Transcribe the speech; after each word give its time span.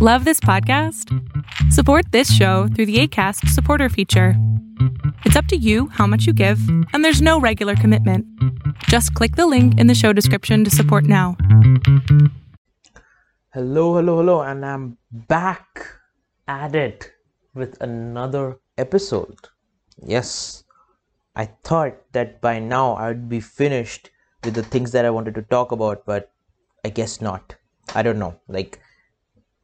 Love 0.00 0.24
this 0.24 0.38
podcast? 0.38 1.12
Support 1.72 2.12
this 2.12 2.32
show 2.32 2.68
through 2.68 2.86
the 2.86 3.00
ACAST 3.00 3.48
supporter 3.48 3.88
feature. 3.88 4.34
It's 5.24 5.34
up 5.34 5.46
to 5.46 5.56
you 5.56 5.88
how 5.88 6.06
much 6.06 6.24
you 6.24 6.32
give, 6.32 6.60
and 6.92 7.04
there's 7.04 7.20
no 7.20 7.40
regular 7.40 7.74
commitment. 7.74 8.24
Just 8.84 9.12
click 9.14 9.34
the 9.34 9.48
link 9.48 9.76
in 9.76 9.88
the 9.88 9.96
show 9.96 10.12
description 10.12 10.62
to 10.62 10.70
support 10.70 11.02
now. 11.02 11.36
Hello, 13.52 13.96
hello, 13.96 14.18
hello, 14.18 14.40
and 14.40 14.64
I'm 14.64 14.98
back 15.10 15.84
at 16.46 16.76
it 16.76 17.10
with 17.52 17.76
another 17.82 18.60
episode. 18.76 19.48
Yes, 20.00 20.62
I 21.34 21.46
thought 21.64 22.12
that 22.12 22.40
by 22.40 22.60
now 22.60 22.94
I'd 22.94 23.28
be 23.28 23.40
finished 23.40 24.10
with 24.44 24.54
the 24.54 24.62
things 24.62 24.92
that 24.92 25.04
I 25.04 25.10
wanted 25.10 25.34
to 25.34 25.42
talk 25.42 25.72
about, 25.72 26.06
but 26.06 26.30
I 26.84 26.90
guess 26.90 27.20
not. 27.20 27.56
I 27.96 28.02
don't 28.02 28.20
know. 28.20 28.38
Like, 28.46 28.78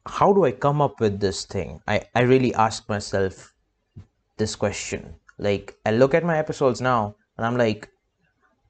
how 0.07 0.31
do 0.33 0.45
I 0.45 0.51
come 0.51 0.81
up 0.81 0.99
with 0.99 1.19
this 1.19 1.45
thing? 1.45 1.81
I, 1.87 2.01
I 2.13 2.21
really 2.21 2.53
ask 2.53 2.87
myself 2.87 3.53
this 4.37 4.55
question. 4.55 5.15
Like, 5.37 5.75
I 5.85 5.91
look 5.91 6.13
at 6.13 6.23
my 6.23 6.37
episodes 6.37 6.81
now 6.81 7.15
and 7.37 7.45
I'm 7.45 7.57
like, 7.57 7.89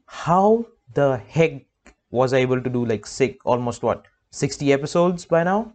how 0.06 0.66
the 0.94 1.18
heck 1.28 1.66
was 2.12 2.34
I 2.34 2.38
able 2.38 2.62
to 2.62 2.70
do 2.70 2.86
like 2.86 3.06
sick 3.06 3.38
almost 3.44 3.84
what 3.84 4.06
60 4.32 4.72
episodes 4.72 5.26
by 5.26 5.44
now? 5.44 5.74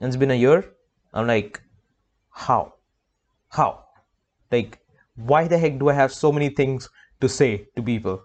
And 0.00 0.08
it's 0.08 0.16
been 0.16 0.30
a 0.30 0.34
year. 0.34 0.64
I'm 1.12 1.26
like, 1.26 1.60
how? 2.30 2.74
How? 3.50 3.84
Like, 4.50 4.78
why 5.16 5.46
the 5.46 5.58
heck 5.58 5.78
do 5.78 5.88
I 5.88 5.92
have 5.92 6.12
so 6.12 6.32
many 6.32 6.48
things 6.48 6.88
to 7.20 7.28
say 7.28 7.66
to 7.76 7.82
people? 7.82 8.22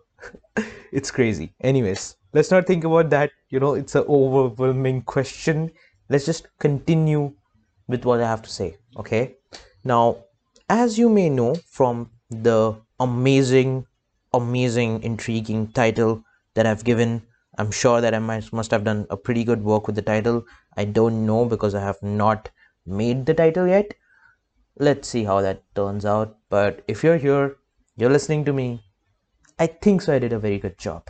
it's 0.91 1.11
crazy. 1.11 1.53
Anyways, 1.61 2.15
let's 2.33 2.51
not 2.51 2.65
think 2.65 2.83
about 2.83 3.09
that. 3.11 3.31
You 3.49 3.59
know, 3.59 3.73
it's 3.75 3.95
an 3.95 4.05
overwhelming 4.07 5.03
question. 5.03 5.71
Let's 6.09 6.25
just 6.25 6.47
continue 6.59 7.33
with 7.87 8.03
what 8.05 8.21
I 8.21 8.27
have 8.27 8.41
to 8.41 8.49
say. 8.49 8.77
Okay. 8.97 9.35
Now, 9.83 10.25
as 10.69 10.97
you 10.97 11.09
may 11.09 11.29
know 11.29 11.55
from 11.69 12.11
the 12.29 12.75
amazing, 12.99 13.85
amazing, 14.33 15.03
intriguing 15.03 15.71
title 15.71 16.23
that 16.55 16.65
I've 16.65 16.83
given, 16.83 17.21
I'm 17.57 17.71
sure 17.71 18.01
that 18.01 18.13
I 18.13 18.19
might, 18.19 18.51
must 18.51 18.71
have 18.71 18.83
done 18.83 19.05
a 19.09 19.17
pretty 19.17 19.43
good 19.43 19.63
work 19.63 19.87
with 19.87 19.95
the 19.95 20.01
title. 20.01 20.45
I 20.77 20.85
don't 20.85 21.25
know 21.25 21.45
because 21.45 21.75
I 21.75 21.81
have 21.81 22.01
not 22.01 22.49
made 22.85 23.25
the 23.25 23.33
title 23.33 23.67
yet. 23.67 23.93
Let's 24.77 25.07
see 25.07 25.23
how 25.23 25.41
that 25.41 25.63
turns 25.75 26.05
out. 26.05 26.37
But 26.49 26.83
if 26.87 27.03
you're 27.03 27.17
here, 27.17 27.57
you're 27.97 28.09
listening 28.09 28.45
to 28.45 28.53
me, 28.53 28.83
I 29.59 29.67
think 29.67 30.01
so. 30.01 30.13
I 30.13 30.19
did 30.19 30.33
a 30.33 30.39
very 30.39 30.57
good 30.57 30.77
job. 30.77 31.09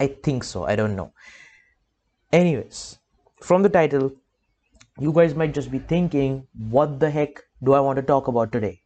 I 0.00 0.06
think 0.06 0.44
so. 0.44 0.64
I 0.64 0.74
don't 0.74 0.96
know. 0.96 1.12
Anyways, 2.32 2.98
from 3.40 3.62
the 3.62 3.68
title, 3.68 4.12
you 4.98 5.12
guys 5.12 5.34
might 5.34 5.54
just 5.54 5.70
be 5.70 5.78
thinking, 5.78 6.46
what 6.70 6.98
the 7.00 7.10
heck 7.10 7.42
do 7.62 7.72
I 7.74 7.80
want 7.80 7.96
to 7.96 8.02
talk 8.02 8.28
about 8.28 8.52
today? 8.52 8.82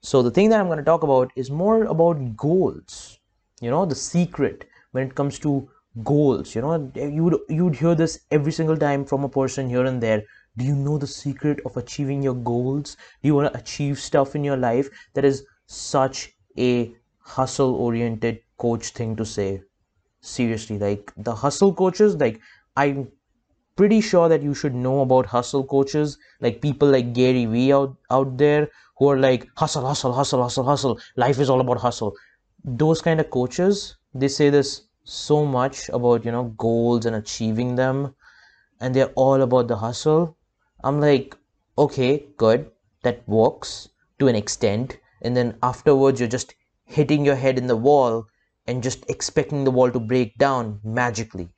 So, 0.00 0.22
the 0.22 0.30
thing 0.30 0.48
that 0.50 0.60
I'm 0.60 0.66
going 0.66 0.78
to 0.78 0.84
talk 0.84 1.02
about 1.02 1.32
is 1.36 1.50
more 1.50 1.84
about 1.84 2.36
goals. 2.36 3.18
You 3.60 3.70
know, 3.70 3.84
the 3.86 3.94
secret 3.94 4.66
when 4.92 5.06
it 5.06 5.14
comes 5.14 5.38
to 5.40 5.68
goals. 6.04 6.54
You 6.54 6.62
know, 6.62 6.92
you'd, 6.94 7.38
you'd 7.48 7.74
hear 7.76 7.94
this 7.94 8.20
every 8.30 8.52
single 8.52 8.76
time 8.76 9.04
from 9.04 9.24
a 9.24 9.28
person 9.28 9.68
here 9.68 9.84
and 9.84 10.00
there. 10.02 10.22
Do 10.56 10.64
you 10.64 10.74
know 10.74 10.98
the 10.98 11.06
secret 11.06 11.60
of 11.64 11.76
achieving 11.76 12.22
your 12.22 12.34
goals? 12.34 12.96
Do 13.22 13.28
you 13.28 13.34
want 13.34 13.52
to 13.52 13.58
achieve 13.58 13.98
stuff 13.98 14.36
in 14.36 14.44
your 14.44 14.56
life? 14.56 14.88
That 15.14 15.24
is 15.24 15.44
such 15.66 16.34
a 16.58 16.94
hustle 17.20 17.74
oriented 17.74 18.40
coach 18.56 18.88
thing 18.90 19.14
to 19.16 19.24
say 19.24 19.62
seriously 20.20 20.78
like 20.78 21.12
the 21.16 21.34
hustle 21.34 21.72
coaches 21.72 22.16
like 22.16 22.40
i'm 22.76 23.06
pretty 23.78 24.00
sure 24.00 24.28
that 24.28 24.42
you 24.42 24.54
should 24.60 24.74
know 24.74 25.00
about 25.02 25.26
hustle 25.32 25.64
coaches 25.72 26.18
like 26.40 26.60
people 26.60 26.88
like 26.88 27.12
gary 27.14 27.44
vee 27.46 27.72
out, 27.72 27.96
out 28.10 28.36
there 28.36 28.68
who 28.96 29.08
are 29.08 29.18
like 29.18 29.46
hustle 29.56 29.86
hustle 29.86 30.12
hustle 30.12 30.42
hustle 30.42 30.64
hustle. 30.64 30.98
Life 31.16 31.38
is 31.38 31.48
all 31.48 31.60
about 31.60 31.78
hustle. 31.78 32.12
Those 32.64 33.00
kind 33.00 33.20
of 33.20 33.30
coaches 33.30 33.96
they 34.14 34.26
say 34.26 34.50
this 34.50 34.82
so 35.04 35.44
much 35.44 35.88
about 35.90 36.24
you 36.24 36.32
know 36.32 36.44
goals 36.64 37.06
and 37.06 37.14
achieving 37.14 37.76
them 37.76 38.14
and 38.80 38.94
they're 38.94 39.12
all 39.14 39.42
about 39.42 39.68
the 39.68 39.76
hustle. 39.76 40.36
I'm 40.82 41.00
like 41.00 41.36
okay 41.78 42.26
good. 42.36 42.70
That 43.04 43.22
works 43.28 43.90
to 44.18 44.26
an 44.26 44.34
extent. 44.34 44.98
And 45.22 45.36
then 45.36 45.56
afterwards 45.62 46.18
you're 46.18 46.28
just 46.36 46.54
hitting 46.84 47.24
your 47.24 47.36
head 47.36 47.58
in 47.58 47.68
the 47.68 47.76
wall 47.76 48.26
and 48.66 48.82
just 48.82 49.08
expecting 49.08 49.62
the 49.62 49.70
wall 49.70 49.92
to 49.92 50.00
break 50.00 50.36
down 50.36 50.80
magically. 50.82 51.48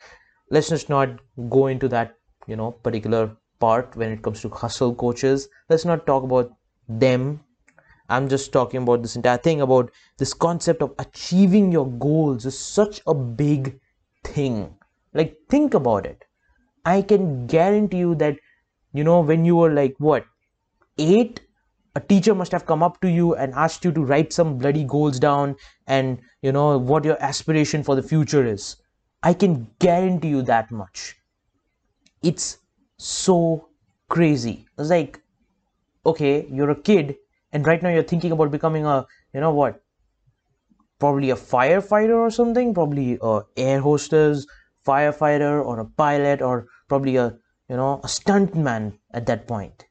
Let's 0.51 0.69
just 0.69 0.89
not 0.89 1.21
go 1.49 1.69
into 1.69 1.89
that, 1.89 2.17
you 2.47 2.57
know, 2.57 2.73
particular 2.73 3.37
part 3.61 3.95
when 3.97 4.11
it 4.11 4.23
comes 4.23 4.41
to 4.43 4.49
hustle 4.49 4.95
coaches. 4.95 5.49
Let's 5.69 5.85
not 5.85 6.07
talk 6.07 6.25
about 6.25 6.53
them. 6.89 7.41
I'm 8.09 8.29
just 8.29 8.53
talking 8.53 8.83
about 8.83 9.03
this 9.03 9.15
entire 9.15 9.39
thing 9.39 9.61
about 9.61 9.93
this 10.19 10.35
concept 10.35 10.83
of 10.83 10.95
achieving 10.99 11.71
your 11.71 11.89
goals 11.89 12.45
is 12.47 12.59
such 12.59 13.01
a 13.07 13.15
big 13.15 13.79
thing. 14.25 14.75
Like, 15.15 15.37
think 15.49 15.75
about 15.75 16.07
it. 16.07 16.25
I 16.85 17.03
can 17.03 17.47
guarantee 17.47 17.99
you 17.99 18.15
that, 18.17 18.37
you 18.93 19.05
know, 19.05 19.21
when 19.21 19.45
you 19.45 19.55
were 19.55 19.71
like, 19.71 19.95
what, 19.99 20.25
eight 20.99 21.41
a 21.97 22.01
teacher 22.01 22.35
must 22.35 22.53
have 22.53 22.67
come 22.67 22.83
up 22.83 23.01
to 23.01 23.11
you 23.11 23.35
and 23.35 23.53
asked 23.55 23.85
you 23.85 23.93
to 23.93 24.05
write 24.05 24.33
some 24.33 24.59
bloody 24.59 24.85
goals 24.85 25.19
down 25.19 25.57
and 25.87 26.21
you 26.43 26.53
know 26.53 26.79
what 26.79 27.05
your 27.05 27.21
aspiration 27.21 27.83
for 27.83 27.97
the 27.97 28.03
future 28.03 28.47
is 28.47 28.77
i 29.23 29.35
can 29.35 29.69
guarantee 29.79 30.29
you 30.29 30.43
that 30.43 30.71
much. 30.71 31.17
It's 32.23 32.59
so 32.97 33.69
crazy. 34.09 34.67
It's 34.79 34.91
like 34.91 35.21
okay 36.07 36.47
you're 36.51 36.71
a 36.71 36.81
kid 36.81 37.17
and 37.53 37.67
right 37.67 37.83
now 37.83 37.91
you're 37.91 38.03
thinking 38.03 38.33
about 38.33 38.51
becoming 38.51 38.87
a 38.87 39.07
you 39.35 39.41
know 39.41 39.53
what? 39.53 39.83
Probably 40.99 41.31
a 41.31 41.37
firefighter 41.37 42.17
or 42.17 42.31
something 42.31 42.75
probably 42.75 43.19
a 43.21 43.41
air 43.57 43.81
hostess 43.81 44.47
firefighter 44.87 45.65
or 45.65 45.81
a 45.81 45.85
pilot 45.85 46.43
or 46.43 46.67
probably 46.89 47.17
a 47.17 47.37
you 47.69 47.77
know 47.77 48.01
a 48.05 48.07
stuntman 48.07 48.99
at 49.13 49.27
that 49.27 49.47
point. 49.47 49.79
point 49.79 49.85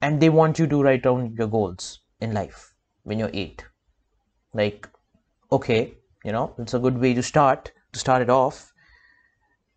and 0.00 0.20
they 0.20 0.28
want 0.28 0.58
you 0.58 0.66
to 0.66 0.82
write 0.82 1.02
down 1.02 1.34
your 1.38 1.48
goals 1.48 2.00
in 2.20 2.32
life 2.32 2.74
when 3.02 3.18
you're 3.18 3.30
eight. 3.32 3.64
Like 4.54 4.88
okay 5.52 5.94
you 6.24 6.32
know 6.32 6.54
it's 6.58 6.74
a 6.74 6.78
good 6.78 6.98
way 6.98 7.14
to 7.14 7.22
start 7.22 7.72
to 7.92 7.98
start 7.98 8.22
it 8.22 8.30
off. 8.30 8.72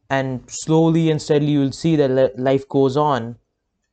And 0.10 0.50
slowly 0.50 1.10
and 1.10 1.22
steadily 1.22 1.54
you'll 1.54 1.72
see 1.72 1.96
that 1.96 2.38
life 2.38 2.68
goes 2.68 2.98
on. 2.98 3.38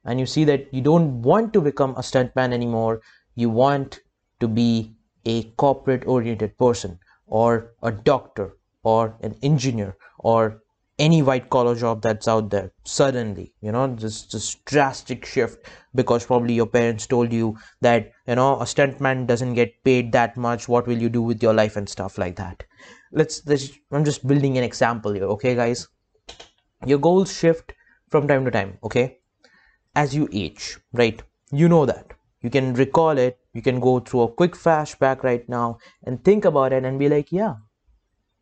And 0.05 0.19
you 0.19 0.27
see 0.27 0.45
that 0.45 0.73
you 0.73 0.81
don't 0.81 1.23
want 1.23 1.53
to 1.53 1.61
become 1.61 1.91
a 1.91 2.01
stuntman 2.01 2.53
anymore. 2.53 3.03
You 3.35 3.51
want 3.51 4.01
to 4.41 4.49
be 4.49 4.95
a 5.25 5.45
corporate 5.65 6.07
oriented 6.07 6.57
person 6.59 6.99
or 7.27 7.75
a 7.83 7.93
doctor 7.93 8.57
or 8.83 9.17
an 9.23 9.37
engineer 9.43 9.97
or 10.19 10.63
any 10.99 11.23
white 11.23 11.49
collar 11.51 11.75
job 11.77 12.03
that's 12.03 12.27
out 12.27 12.51
there 12.51 12.73
suddenly 12.85 13.53
you 13.61 13.71
know 13.71 13.87
this 13.95 14.23
this 14.23 14.57
drastic 14.65 15.25
shift 15.25 15.69
because 15.95 16.27
probably 16.27 16.55
your 16.55 16.67
parents 16.67 17.07
told 17.07 17.33
you 17.33 17.57
that 17.81 18.13
you 18.27 18.35
know 18.35 18.55
a 18.61 18.65
stuntman 18.65 19.27
doesn't 19.27 19.55
get 19.55 19.83
paid 19.85 20.13
that 20.13 20.37
much. 20.37 20.69
What 20.69 20.87
will 20.87 20.99
you 20.99 21.09
do 21.09 21.23
with 21.23 21.43
your 21.43 21.55
life 21.55 21.77
and 21.77 21.89
stuff 21.89 22.19
like 22.19 22.37
that 22.37 22.65
let's, 23.13 23.47
let's 23.47 23.71
i'm 23.93 24.05
just 24.05 24.27
building 24.27 24.59
an 24.59 24.65
example 24.65 25.13
here 25.13 25.25
okay 25.25 25.55
guys? 25.55 25.89
Your 26.87 26.99
goals 26.99 27.37
shift 27.37 27.73
from 28.09 28.29
time 28.29 28.45
to 28.45 28.51
time 28.51 28.79
okay? 28.83 29.19
As 29.95 30.15
you 30.15 30.29
age 30.33 30.79
right? 30.93 31.23
You 31.51 31.69
know 31.69 31.87
that. 31.87 32.13
You 32.41 32.51
can 32.51 32.75
recall 32.75 33.19
it. 33.19 33.39
You 33.53 33.63
can 33.63 33.81
go 33.81 33.99
through 33.99 34.23
a 34.23 34.29
quick 34.29 34.53
flashback 34.53 35.25
right 35.25 35.49
now 35.49 35.79
and 36.05 36.23
think 36.23 36.45
about 36.45 36.73
it 36.73 36.85
and 36.85 36.99
be 36.99 37.09
like 37.09 37.33
yeah 37.33 37.57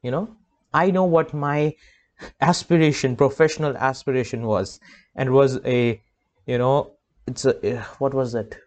you 0.02 0.10
know? 0.10 0.28
I 0.74 0.90
know 0.90 1.04
what 1.04 1.32
my 1.32 1.74
aspiration 2.40 3.16
professional 3.16 3.76
aspiration 3.76 4.46
was 4.46 4.80
and 5.14 5.32
was 5.32 5.58
a 5.64 6.00
you 6.46 6.58
know 6.58 6.92
it's 7.26 7.44
a 7.44 7.54
eh, 7.64 7.82
what 7.98 8.14
was 8.14 8.34
it? 8.34 8.58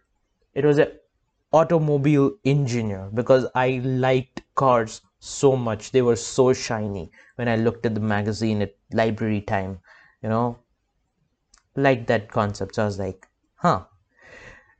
It 0.54 0.64
was 0.64 0.78
a 0.78 0.92
automobile 1.52 2.30
engineer 2.44 3.08
because 3.12 3.46
i 3.54 3.80
liked 3.84 4.42
cars 4.54 5.00
so 5.20 5.56
much. 5.56 5.92
They 5.92 6.02
were 6.02 6.16
so 6.16 6.52
shiny. 6.52 7.10
When 7.36 7.48
i 7.48 7.56
looked 7.56 7.86
at 7.86 7.94
the 7.94 8.00
magazine 8.00 8.62
at 8.62 8.74
library 8.92 9.40
time 9.42 9.78
you 10.22 10.28
know 10.28 10.58
like 11.76 12.06
that 12.06 12.30
concept. 12.30 12.74
So 12.74 12.82
i 12.82 12.86
was 12.86 12.98
like 12.98 13.28
huh. 13.56 13.84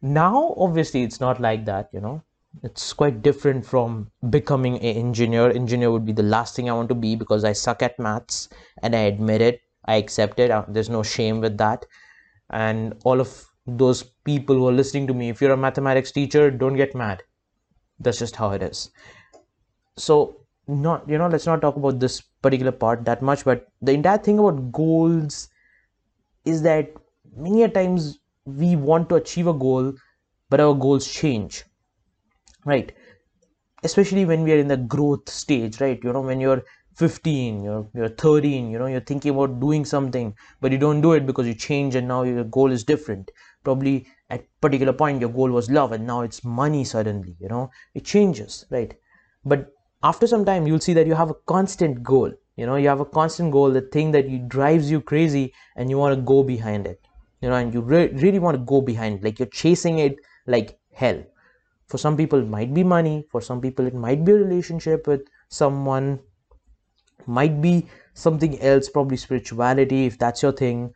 Now 0.02 0.54
obviously 0.56 1.02
it's 1.02 1.20
not 1.20 1.40
like 1.40 1.64
that 1.66 1.90
you 1.92 2.00
know. 2.00 2.22
It's 2.64 2.92
quite 2.92 3.22
different 3.22 3.64
from 3.64 4.10
becoming 4.28 4.76
an 4.76 4.96
engineer. 4.96 5.50
Engineer 5.50 5.90
would 5.92 6.04
be 6.04 6.12
the 6.12 6.22
last 6.22 6.56
thing 6.56 6.69
i 6.69 6.72
want 6.72 6.88
to 6.88 6.94
be 6.94 7.14
because 7.16 7.44
i 7.44 7.52
suck 7.52 7.82
at 7.82 7.98
maths 7.98 8.48
and 8.82 8.94
i 8.96 9.00
admit 9.00 9.40
it. 9.40 9.60
I 9.84 9.96
accept 9.96 10.38
it. 10.40 10.50
Uh, 10.50 10.64
there's 10.69 10.90
no 10.90 11.02
shame 11.02 11.40
with 11.40 11.58
that. 11.58 11.87
And 12.50 12.94
all 13.04 13.20
of 13.20 13.46
those 13.66 14.02
people 14.25 14.56
who 14.56 14.69
are 14.69 14.72
listening 14.72 15.06
to 15.08 15.14
me 15.14 15.28
if 15.28 15.40
you're 15.40 15.52
a 15.52 15.56
mathematics 15.56 16.12
teacher 16.12 16.50
don't 16.50 16.76
get 16.76 16.94
mad. 16.94 17.22
That's 18.00 18.19
just 18.19 18.37
how 18.37 18.52
it 18.52 18.62
is 18.62 18.90
so 19.96 20.37
not 20.69 21.08
you 21.08 21.19
know 21.19 21.28
let's 21.28 21.46
not 21.46 21.60
talk 21.60 21.76
about 21.76 21.98
this 21.98 22.20
particular 22.42 22.72
part 22.72 23.04
that 23.04 23.22
much 23.22 23.44
but 23.44 23.66
the 23.82 23.92
entire 23.92 24.19
thing 24.19 24.38
about 24.38 24.70
goals 24.72 25.48
is 26.44 26.62
that 26.62 26.92
many 27.37 27.62
a 27.62 27.69
times 27.69 28.19
we 28.44 28.76
want 28.76 29.08
to 29.08 29.14
achieve 29.16 29.46
a 29.46 29.52
goal 29.52 29.92
but 30.48 30.60
our 30.60 30.75
goals 30.75 31.10
change 31.10 31.64
right? 32.64 32.92
Especially 33.82 34.25
when 34.25 34.42
we 34.42 34.52
are 34.52 34.58
in 34.58 34.69
the 34.69 34.76
growth 34.76 35.28
stage 35.28 35.81
right? 35.81 35.98
You 36.02 36.12
know 36.12 36.20
when 36.20 36.40
you're 36.40 36.62
15 36.96 37.62
you're, 37.62 37.88
you're 37.94 38.08
13 38.08 38.70
you 38.70 38.78
know 38.78 38.87
you're 38.87 39.00
thinking 39.00 39.31
about 39.31 39.60
doing 39.60 39.84
something 39.84 40.34
but 40.60 40.70
you 40.70 40.76
don't 40.78 41.00
do 41.00 41.12
it 41.12 41.25
because 41.25 41.46
you 41.46 41.54
change 41.54 41.94
and 41.94 42.06
now 42.06 42.22
your 42.22 42.44
goal 42.44 42.70
is 42.70 42.84
different. 42.84 43.31
Probably 43.64 44.06
at 44.28 44.44
particular 44.60 44.92
point 44.92 45.20
your 45.20 45.31
goal 45.31 45.50
was 45.50 45.70
love 45.70 45.92
and 45.92 46.06
now 46.06 46.20
it's 46.22 46.44
money 46.44 46.84
suddenly 46.84 47.37
you 47.40 47.48
know? 47.48 47.70
It 47.94 48.04
changes 48.04 48.66
right? 48.70 48.94
But 49.44 49.72
after 50.02 50.26
some 50.26 50.44
time 50.44 50.67
you'll 50.67 50.81
see 50.81 50.94
that 50.94 51.06
you 51.06 51.14
have 51.14 51.31
a 51.31 51.35
constant 51.47 52.02
goal. 52.02 52.32
You 52.56 52.67
know 52.67 52.76
you 52.76 52.88
have 52.88 53.00
a 53.00 53.05
constant 53.05 53.52
goal 53.52 53.70
the 53.70 53.81
thing 53.81 54.12
that 54.12 54.29
you 54.29 54.38
drives 54.38 54.91
you 54.91 55.00
crazy 55.00 55.52
and 55.76 55.91
you 55.91 55.99
want 55.99 56.14
to 56.14 56.23
go 56.23 56.43
behind 56.43 56.87
it. 56.87 57.00
You 57.41 57.49
know 57.49 57.56
and 57.56 57.73
you 57.73 57.81
re- 57.81 58.08
really 58.08 58.38
want 58.38 58.56
to 58.56 58.64
go 58.64 58.81
behind 58.81 59.23
like 59.23 59.38
you're 59.38 59.49
chasing 59.49 59.99
it 59.99 60.17
like 60.47 60.79
hell. 60.93 61.23
For 61.87 61.99
some 61.99 62.17
people 62.17 62.38
it 62.41 62.49
might 62.49 62.73
be 62.73 62.85
money. 62.85 63.26
For 63.31 63.41
some 63.41 63.61
people 63.61 63.87
it 63.87 63.94
might 63.94 64.25
be 64.25 64.32
a 64.32 64.37
relationship 64.37 65.06
with 65.06 65.23
someone. 65.49 66.20
Might 67.26 67.61
be 67.61 67.87
something 68.14 68.61
else 68.61 68.88
probably 68.88 69.17
spirituality 69.17 70.06
if 70.06 70.19
that's 70.19 70.43
your 70.43 70.52
thing. 70.52 70.94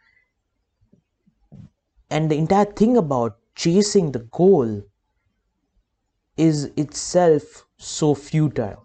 And 2.10 2.30
the 2.30 2.36
entire 2.36 2.64
thing 2.64 2.96
about 2.96 3.38
chasing 3.54 4.12
the 4.12 4.20
goal 4.20 4.82
is 6.36 6.64
itself 6.76 7.66
so 7.76 8.14
futile 8.14 8.83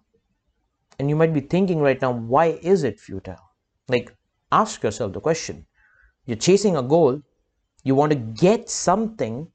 and 0.99 1.09
you 1.09 1.15
might 1.15 1.33
be 1.33 1.39
thinking 1.39 1.79
right 1.79 2.01
now 2.01 2.11
why 2.11 2.59
is 2.61 2.83
it 2.83 2.99
futile? 2.99 3.39
Like 3.87 4.15
ask 4.51 4.83
yourself 4.83 5.13
the 5.13 5.21
question. 5.21 5.65
You're 6.25 6.37
chasing 6.37 6.75
a 6.75 6.83
goal 6.83 7.21
you 7.83 7.95
want 7.95 8.11
to 8.11 8.17
get 8.17 8.69
something 8.69 9.47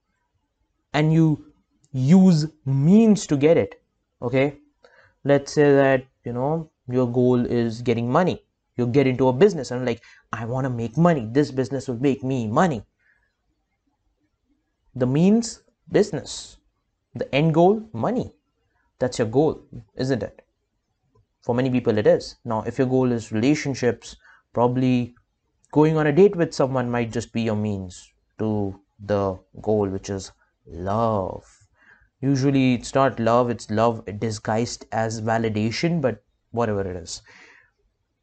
and 0.94 1.12
you 1.12 1.52
use 1.92 2.46
means 2.64 3.26
to 3.26 3.36
get 3.36 3.56
it 3.56 3.80
okay? 4.22 4.58
Let's 5.24 5.52
say 5.52 5.72
that 5.74 6.06
you 6.24 6.32
know 6.32 6.70
your 6.88 7.10
goal 7.10 7.44
is 7.46 7.82
getting 7.82 8.10
money. 8.10 8.42
You 8.76 8.86
get 8.86 9.06
into 9.06 9.28
a 9.28 9.32
business 9.32 9.70
and 9.70 9.86
like 9.86 10.02
i 10.32 10.44
want 10.44 10.64
to 10.64 10.70
make 10.70 10.96
money. 10.96 11.28
This 11.30 11.50
business 11.50 11.88
will 11.88 12.00
make 12.00 12.24
me 12.24 12.46
money. 12.46 12.82
The 14.94 15.06
means 15.06 15.62
business. 15.90 16.56
The 17.14 17.32
end 17.34 17.54
goal 17.54 17.88
money. 17.92 18.32
That's 18.98 19.18
your 19.18 19.28
goal 19.28 19.62
isn't 19.96 20.22
it 20.22 20.43
for 21.44 21.54
many 21.54 21.70
people 21.70 21.98
it 21.98 22.06
is. 22.06 22.36
Now 22.44 22.62
if 22.62 22.78
your 22.78 22.86
goal 22.86 23.12
is 23.12 23.30
relationships 23.32 24.16
probably 24.52 25.14
going 25.72 25.96
on 25.96 26.06
a 26.06 26.12
date 26.12 26.36
with 26.36 26.54
someone 26.54 26.90
might 26.90 27.12
just 27.12 27.32
be 27.32 27.42
your 27.42 27.56
means 27.56 28.12
to 28.38 28.80
the 28.98 29.38
goal 29.60 29.88
which 29.88 30.08
is 30.08 30.32
love. 30.66 31.44
Usually 32.20 32.74
it's 32.74 32.94
not 32.94 33.20
love 33.20 33.50
it's 33.50 33.70
love 33.70 34.04
disguised 34.18 34.86
as 34.92 35.20
validation 35.20 36.00
but 36.00 36.22
whatever 36.52 36.80
it 36.80 36.96
is. 36.96 37.20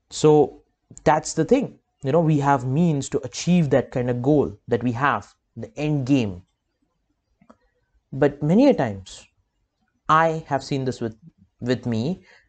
So 0.09 0.63
that's 1.03 1.33
the 1.33 1.45
thing. 1.45 1.79
You 2.03 2.11
know 2.11 2.21
we 2.21 2.39
have 2.39 2.65
means 2.65 3.09
to 3.09 3.19
achieve 3.23 3.69
that 3.69 3.91
kind 3.91 4.09
of 4.09 4.21
goal 4.21 4.57
that 4.67 4.83
we 4.83 4.93
have 4.93 5.33
the 5.55 5.71
end 5.77 6.07
game. 6.07 6.41
But 8.11 8.41
many 8.41 8.67
a 8.69 8.73
times 8.73 9.27
i 10.09 10.43
have 10.47 10.63
seen 10.63 10.85
this 10.85 10.99
with 10.99 11.15
with 11.69 11.85
me 11.85 12.01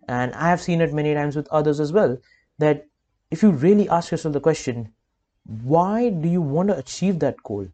and 0.09 0.33
i 0.35 0.49
have 0.49 0.61
seen 0.61 0.81
it 0.81 0.93
many 0.93 1.15
times 1.15 1.37
with 1.37 1.49
others 1.49 1.81
as 1.81 1.93
well 1.93 2.17
that 2.59 2.87
if 3.31 3.43
you 3.43 3.51
really 3.51 3.89
ask 3.89 4.11
yourself 4.11 4.33
the 4.33 4.41
question 4.41 4.93
why 5.45 6.09
do 6.09 6.29
you 6.29 6.41
want 6.41 6.69
to 6.69 6.77
achieve 6.77 7.19
that 7.19 7.43
goal 7.43 7.67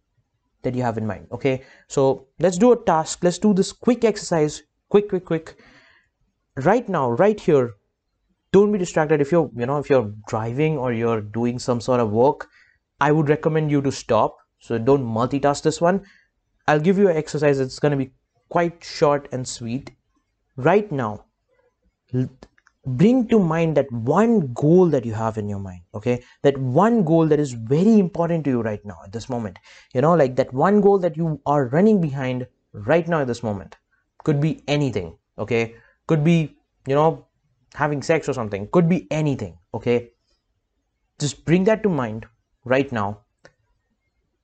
that 0.62 0.75
you 0.75 0.82
have 0.82 0.98
in 0.98 1.06
mind 1.06 1.26
okay? 1.30 1.62
So 1.88 2.26
let's 2.38 2.58
do 2.58 2.72
a 2.72 2.84
task. 2.84 3.22
Let's 3.22 3.38
do 3.38 3.54
this 3.54 3.72
quick 3.72 4.04
exercise. 4.04 4.62
Quick 4.88 5.08
quick 5.08 5.25
quick. 5.25 5.56
Right 6.56 6.88
now 6.88 7.10
right 7.10 7.38
here 7.38 7.75
don't 8.52 8.72
be 8.72 8.78
distracted. 8.78 9.20
If 9.20 9.31
you're 9.31 9.50
you 9.54 9.66
know 9.66 9.78
if 9.78 9.90
you're 9.90 10.12
driving 10.26 10.78
or 10.78 10.92
you're 10.92 11.20
doing 11.20 11.58
some 11.58 11.81
sort 11.81 12.00
of 12.00 12.10
work 12.10 12.48
i 13.00 13.12
would 13.12 13.28
recommend 13.28 13.70
you 13.70 13.82
to 13.82 13.92
stop. 13.92 14.36
So 14.60 14.76
don't 14.76 15.04
multitask 15.04 15.62
this 15.62 15.81
one. 15.81 16.04
I'll 16.66 16.81
give 16.81 16.98
you 16.98 17.08
an 17.08 17.16
exercise 17.16 17.60
it's 17.60 17.78
going 17.78 17.92
to 17.92 18.04
be 18.04 18.12
quite 18.48 18.82
short 18.82 19.28
and 19.31 19.46
sweet. 19.46 19.92
Right 20.56 20.90
now 20.90 21.26
bring 22.87 23.28
to 23.28 23.38
mind 23.38 23.76
that 23.76 23.90
one 23.93 24.52
goal 24.55 24.87
that 24.87 25.05
you 25.05 25.12
have 25.12 25.37
in 25.37 25.49
your 25.49 25.58
mind 25.58 25.82
okay? 25.94 26.22
That 26.43 26.56
one 26.58 27.05
goal 27.05 27.26
that 27.26 27.40
is 27.40 27.52
very 27.52 27.99
important 27.99 28.44
to 28.44 28.50
you 28.50 28.62
right 28.62 28.84
now 28.84 28.99
at 29.05 29.12
this 29.12 29.28
moment. 29.28 29.58
You 29.94 30.00
know 30.00 30.14
like 30.14 30.37
that 30.37 30.52
one 30.52 30.81
goal 30.81 30.99
that 30.99 31.16
you 31.16 31.40
are 31.46 31.66
running 31.66 32.00
behind 32.00 32.46
right 32.72 33.06
now 33.06 33.20
at 33.20 33.26
this 33.26 33.43
moment. 33.43 33.76
Could 34.25 34.40
be 34.40 34.62
anything 34.69 35.16
okay? 35.38 35.75
Could 36.06 36.25
be 36.25 36.56
you 36.87 36.94
know 36.94 37.26
having 37.75 38.02
sex 38.02 38.28
or 38.28 38.32
something. 38.32 38.69
Could 38.72 38.88
be 38.88 39.06
anything 39.10 39.58
okay? 39.75 40.10
Just 41.19 41.44
bring 41.44 41.64
that 41.64 41.82
to 41.82 41.88
mind 41.88 42.26
right 42.64 42.90
now 42.93 43.20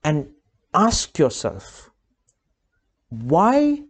and 0.02 0.28
ask 0.75 1.19
yourself 1.19 1.90
why 3.08 3.81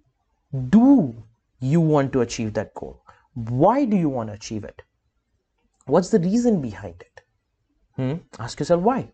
do 0.68 1.14
you 1.60 1.80
want 1.80 2.12
to 2.12 2.20
achieve 2.20 2.52
that 2.52 2.74
goal 2.74 3.03
why 3.34 3.84
do 3.84 3.96
you 3.96 4.08
want 4.08 4.28
to 4.28 4.34
achieve 4.34 4.64
it 4.64 4.82
what's 5.86 6.10
the 6.10 6.20
reason 6.20 6.60
behind 6.60 6.94
it 7.00 7.22
hmm? 7.96 8.14
ask 8.38 8.58
yourself 8.58 8.82
why 8.82 9.10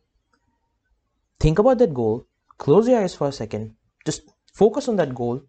think 1.39 1.59
about 1.59 1.79
that 1.79 1.95
goal 1.95 2.27
close 2.59 2.89
your 2.89 3.01
eyes 3.01 3.15
for 3.15 3.29
a 3.29 3.33
second 3.33 3.75
just 4.05 4.33
focus 4.53 4.89
on 4.89 4.97
that 4.97 5.15
goal 5.15 5.41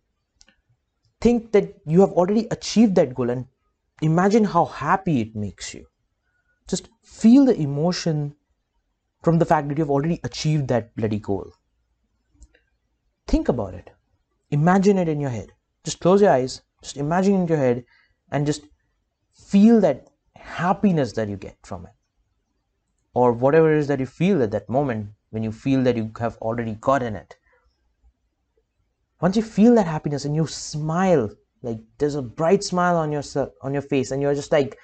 think 1.21 1.51
that 1.51 1.73
you 1.85 2.01
have 2.01 2.11
already 2.11 2.47
achieved 2.51 2.95
that 2.95 3.13
goal 3.13 3.29
and 3.29 3.45
imagine 4.01 4.43
how 4.43 4.65
happy 4.65 5.21
it 5.21 5.35
makes 5.35 5.73
you. 5.73 5.85
Just 6.67 6.89
feel 7.03 7.45
the 7.45 7.55
emotion 7.55 8.35
from 9.21 9.37
the 9.37 9.45
fact 9.45 9.69
that 9.69 9.77
you've 9.77 9.91
already 9.91 10.19
achieved 10.23 10.67
that 10.69 10.95
bloody 10.95 11.19
goal. 11.19 11.51
Think 13.27 13.49
about 13.49 13.75
it. 13.75 13.91
Imagine 14.49 14.97
it 14.97 15.07
in 15.07 15.21
your 15.21 15.29
head. 15.29 15.53
Just 15.83 15.99
close 15.99 16.21
your 16.21 16.31
eyes, 16.31 16.61
just 16.81 16.97
imagine 16.97 17.35
in 17.35 17.47
your 17.47 17.57
head, 17.57 17.85
and 18.31 18.45
just 18.45 18.63
feel 19.33 19.79
that 19.81 20.09
happiness 20.35 21.13
that 21.13 21.29
you 21.29 21.37
get 21.37 21.57
from 21.63 21.85
it. 21.85 21.93
Or 23.13 23.33
whatever 23.33 23.73
it 23.73 23.79
is 23.79 23.87
that 23.87 23.99
you 23.99 24.05
feel 24.05 24.41
at 24.41 24.51
that 24.51 24.69
moment 24.69 25.09
when 25.31 25.43
you 25.43 25.51
feel 25.51 25.83
that 25.83 25.97
you 25.97 26.11
have 26.19 26.37
already 26.37 26.75
gotten 26.75 27.15
it. 27.15 27.35
Once 29.19 29.35
you 29.35 29.43
feel 29.43 29.75
that 29.75 29.85
happiness 29.85 30.25
and 30.25 30.35
you 30.35 30.47
smile 30.47 31.29
like 31.61 31.79
there's 31.97 32.15
a 32.15 32.21
bright 32.21 32.63
smile 32.63 32.97
on 32.97 33.11
your 33.11 33.23
on 33.61 33.73
your 33.73 33.81
face 33.81 34.11
and 34.11 34.21
you're 34.21 34.35
just 34.35 34.51
like 34.51 34.77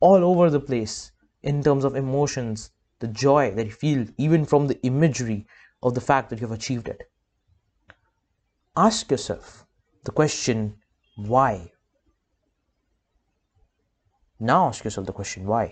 all 0.00 0.24
over 0.24 0.50
the 0.50 0.60
place 0.60 1.12
in 1.42 1.62
terms 1.62 1.84
of 1.84 1.96
emotions 1.96 2.70
the 3.00 3.08
joy 3.08 3.50
that 3.50 3.66
you 3.66 3.72
feel 3.72 4.06
even 4.16 4.44
from 4.44 4.66
the 4.66 4.80
imagery 4.82 5.46
of 5.82 5.94
the 5.94 6.00
fact 6.00 6.30
that 6.30 6.40
you've 6.40 6.52
achieved 6.52 6.88
it 6.88 7.10
ask 8.76 9.10
yourself 9.10 9.66
the 10.04 10.10
question 10.10 10.74
why 11.16 11.70
now 14.50 14.66
ask 14.68 14.84
yourself 14.84 15.06
the 15.06 15.18
question 15.20 15.46
why 15.52 15.64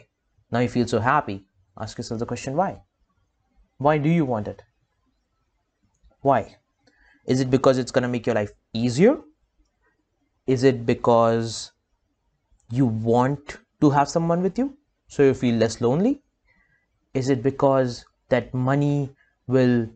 now 0.50 0.60
you 0.64 0.68
feel 0.68 0.86
so 0.92 1.00
happy 1.06 1.44
ask 1.86 1.98
yourself 1.98 2.20
the 2.20 2.30
question 2.32 2.56
why 2.62 2.70
why 3.78 3.96
do 3.98 4.08
you 4.18 4.24
want 4.24 4.48
it 4.48 4.62
why 6.20 6.40
is 7.26 7.40
it 7.40 7.50
because 7.50 7.78
it's 7.78 7.92
going 7.98 8.08
to 8.08 8.14
make 8.16 8.26
your 8.26 8.34
life 8.34 8.52
easier 8.72 9.18
is 10.46 10.64
it 10.64 10.86
because 10.86 11.72
you 12.70 12.86
want 12.86 13.58
to 13.80 13.90
have 13.90 14.08
someone 14.08 14.42
with 14.42 14.58
you 14.58 14.76
so 15.08 15.22
you 15.22 15.34
feel 15.34 15.56
less 15.56 15.80
lonely? 15.80 16.22
Is 17.14 17.28
it 17.28 17.42
because 17.42 18.04
that 18.28 18.54
money 18.54 19.10
will 19.46 19.88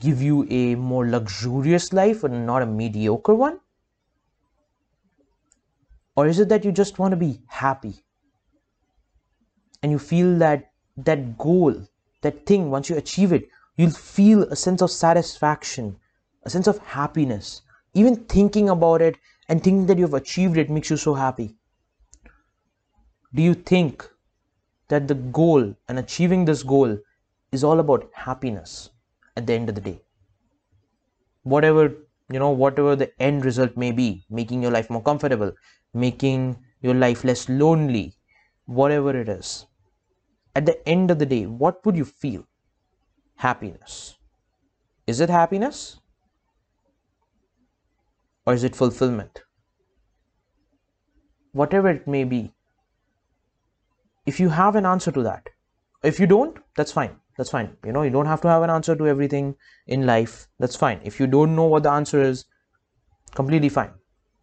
give 0.00 0.20
you 0.20 0.46
a 0.50 0.74
more 0.74 1.06
luxurious 1.06 1.92
life 1.92 2.24
and 2.24 2.46
not 2.46 2.62
a 2.62 2.66
mediocre 2.66 3.34
one? 3.34 3.60
Or 6.16 6.26
is 6.26 6.38
it 6.40 6.48
that 6.50 6.64
you 6.64 6.72
just 6.72 6.98
want 6.98 7.12
to 7.12 7.16
be 7.16 7.40
happy? 7.48 7.94
And 9.82 9.92
you 9.92 9.98
feel 9.98 10.38
that 10.38 10.72
that 10.96 11.38
goal, 11.38 11.74
that 12.22 12.46
thing, 12.46 12.70
once 12.70 12.90
you 12.90 12.96
achieve 12.96 13.32
it, 13.32 13.48
you'll 13.76 13.90
feel 13.90 14.42
a 14.44 14.56
sense 14.56 14.82
of 14.82 14.90
satisfaction, 14.90 15.96
a 16.44 16.50
sense 16.50 16.66
of 16.66 16.78
happiness. 16.78 17.62
Even 17.94 18.16
thinking 18.16 18.68
about 18.68 19.00
it 19.02 19.16
and 19.48 19.62
thinking 19.62 19.86
that 19.86 19.98
you've 19.98 20.14
achieved 20.14 20.56
it 20.56 20.70
makes 20.70 20.90
you 20.90 20.96
so 20.96 21.14
happy? 21.14 21.56
Do 23.34 23.42
you 23.42 23.54
think 23.54 24.08
that 24.88 25.08
the 25.08 25.14
goal 25.14 25.74
and 25.88 25.98
achieving 25.98 26.44
this 26.44 26.62
goal 26.62 26.98
is 27.52 27.64
all 27.64 27.80
about 27.80 28.10
happiness 28.12 28.90
at 29.36 29.46
the 29.46 29.54
end 29.54 29.68
of 29.68 29.74
the 29.74 29.80
day? 29.80 30.02
Whatever, 31.42 31.94
you 32.30 32.38
know, 32.38 32.50
whatever 32.50 32.94
the 32.94 33.10
end 33.20 33.44
result 33.44 33.76
may 33.76 33.92
be, 33.92 34.24
making 34.30 34.62
your 34.62 34.70
life 34.70 34.90
more 34.90 35.02
comfortable, 35.02 35.52
making 35.94 36.56
your 36.80 36.94
life 36.94 37.24
less 37.24 37.48
lonely, 37.48 38.14
whatever 38.66 39.16
it 39.16 39.28
is. 39.28 39.66
At 40.54 40.66
the 40.66 40.88
end 40.88 41.10
of 41.10 41.18
the 41.18 41.26
day, 41.26 41.46
what 41.46 41.84
would 41.86 41.96
you 41.96 42.04
feel? 42.04 42.46
Happiness. 43.36 44.16
Is 45.06 45.20
it 45.20 45.30
happiness? 45.30 46.00
Or 48.46 48.54
is 48.54 48.64
it 48.64 48.74
fulfillment? 48.74 49.42
Whatever 51.52 51.90
it 51.90 52.06
may 52.06 52.24
be. 52.24 52.52
If 54.26 54.40
you 54.40 54.48
have 54.50 54.76
an 54.76 54.86
answer 54.86 55.12
to 55.12 55.22
that, 55.22 55.48
if 56.02 56.20
you 56.20 56.26
don't, 56.26 56.58
that's 56.76 56.92
fine. 56.92 57.16
That's 57.36 57.50
fine. 57.50 57.76
You 57.84 57.92
know, 57.92 58.02
you 58.02 58.10
don't 58.10 58.26
have 58.26 58.40
to 58.42 58.48
have 58.48 58.62
an 58.62 58.70
answer 58.70 58.94
to 58.94 59.06
everything 59.06 59.56
in 59.86 60.04
life. 60.06 60.48
That's 60.58 60.76
fine. 60.76 61.00
If 61.04 61.18
you 61.18 61.26
don't 61.26 61.56
know 61.56 61.64
what 61.64 61.84
the 61.84 61.90
answer 61.90 62.20
is, 62.20 62.44
completely 63.34 63.68
fine. 63.68 63.92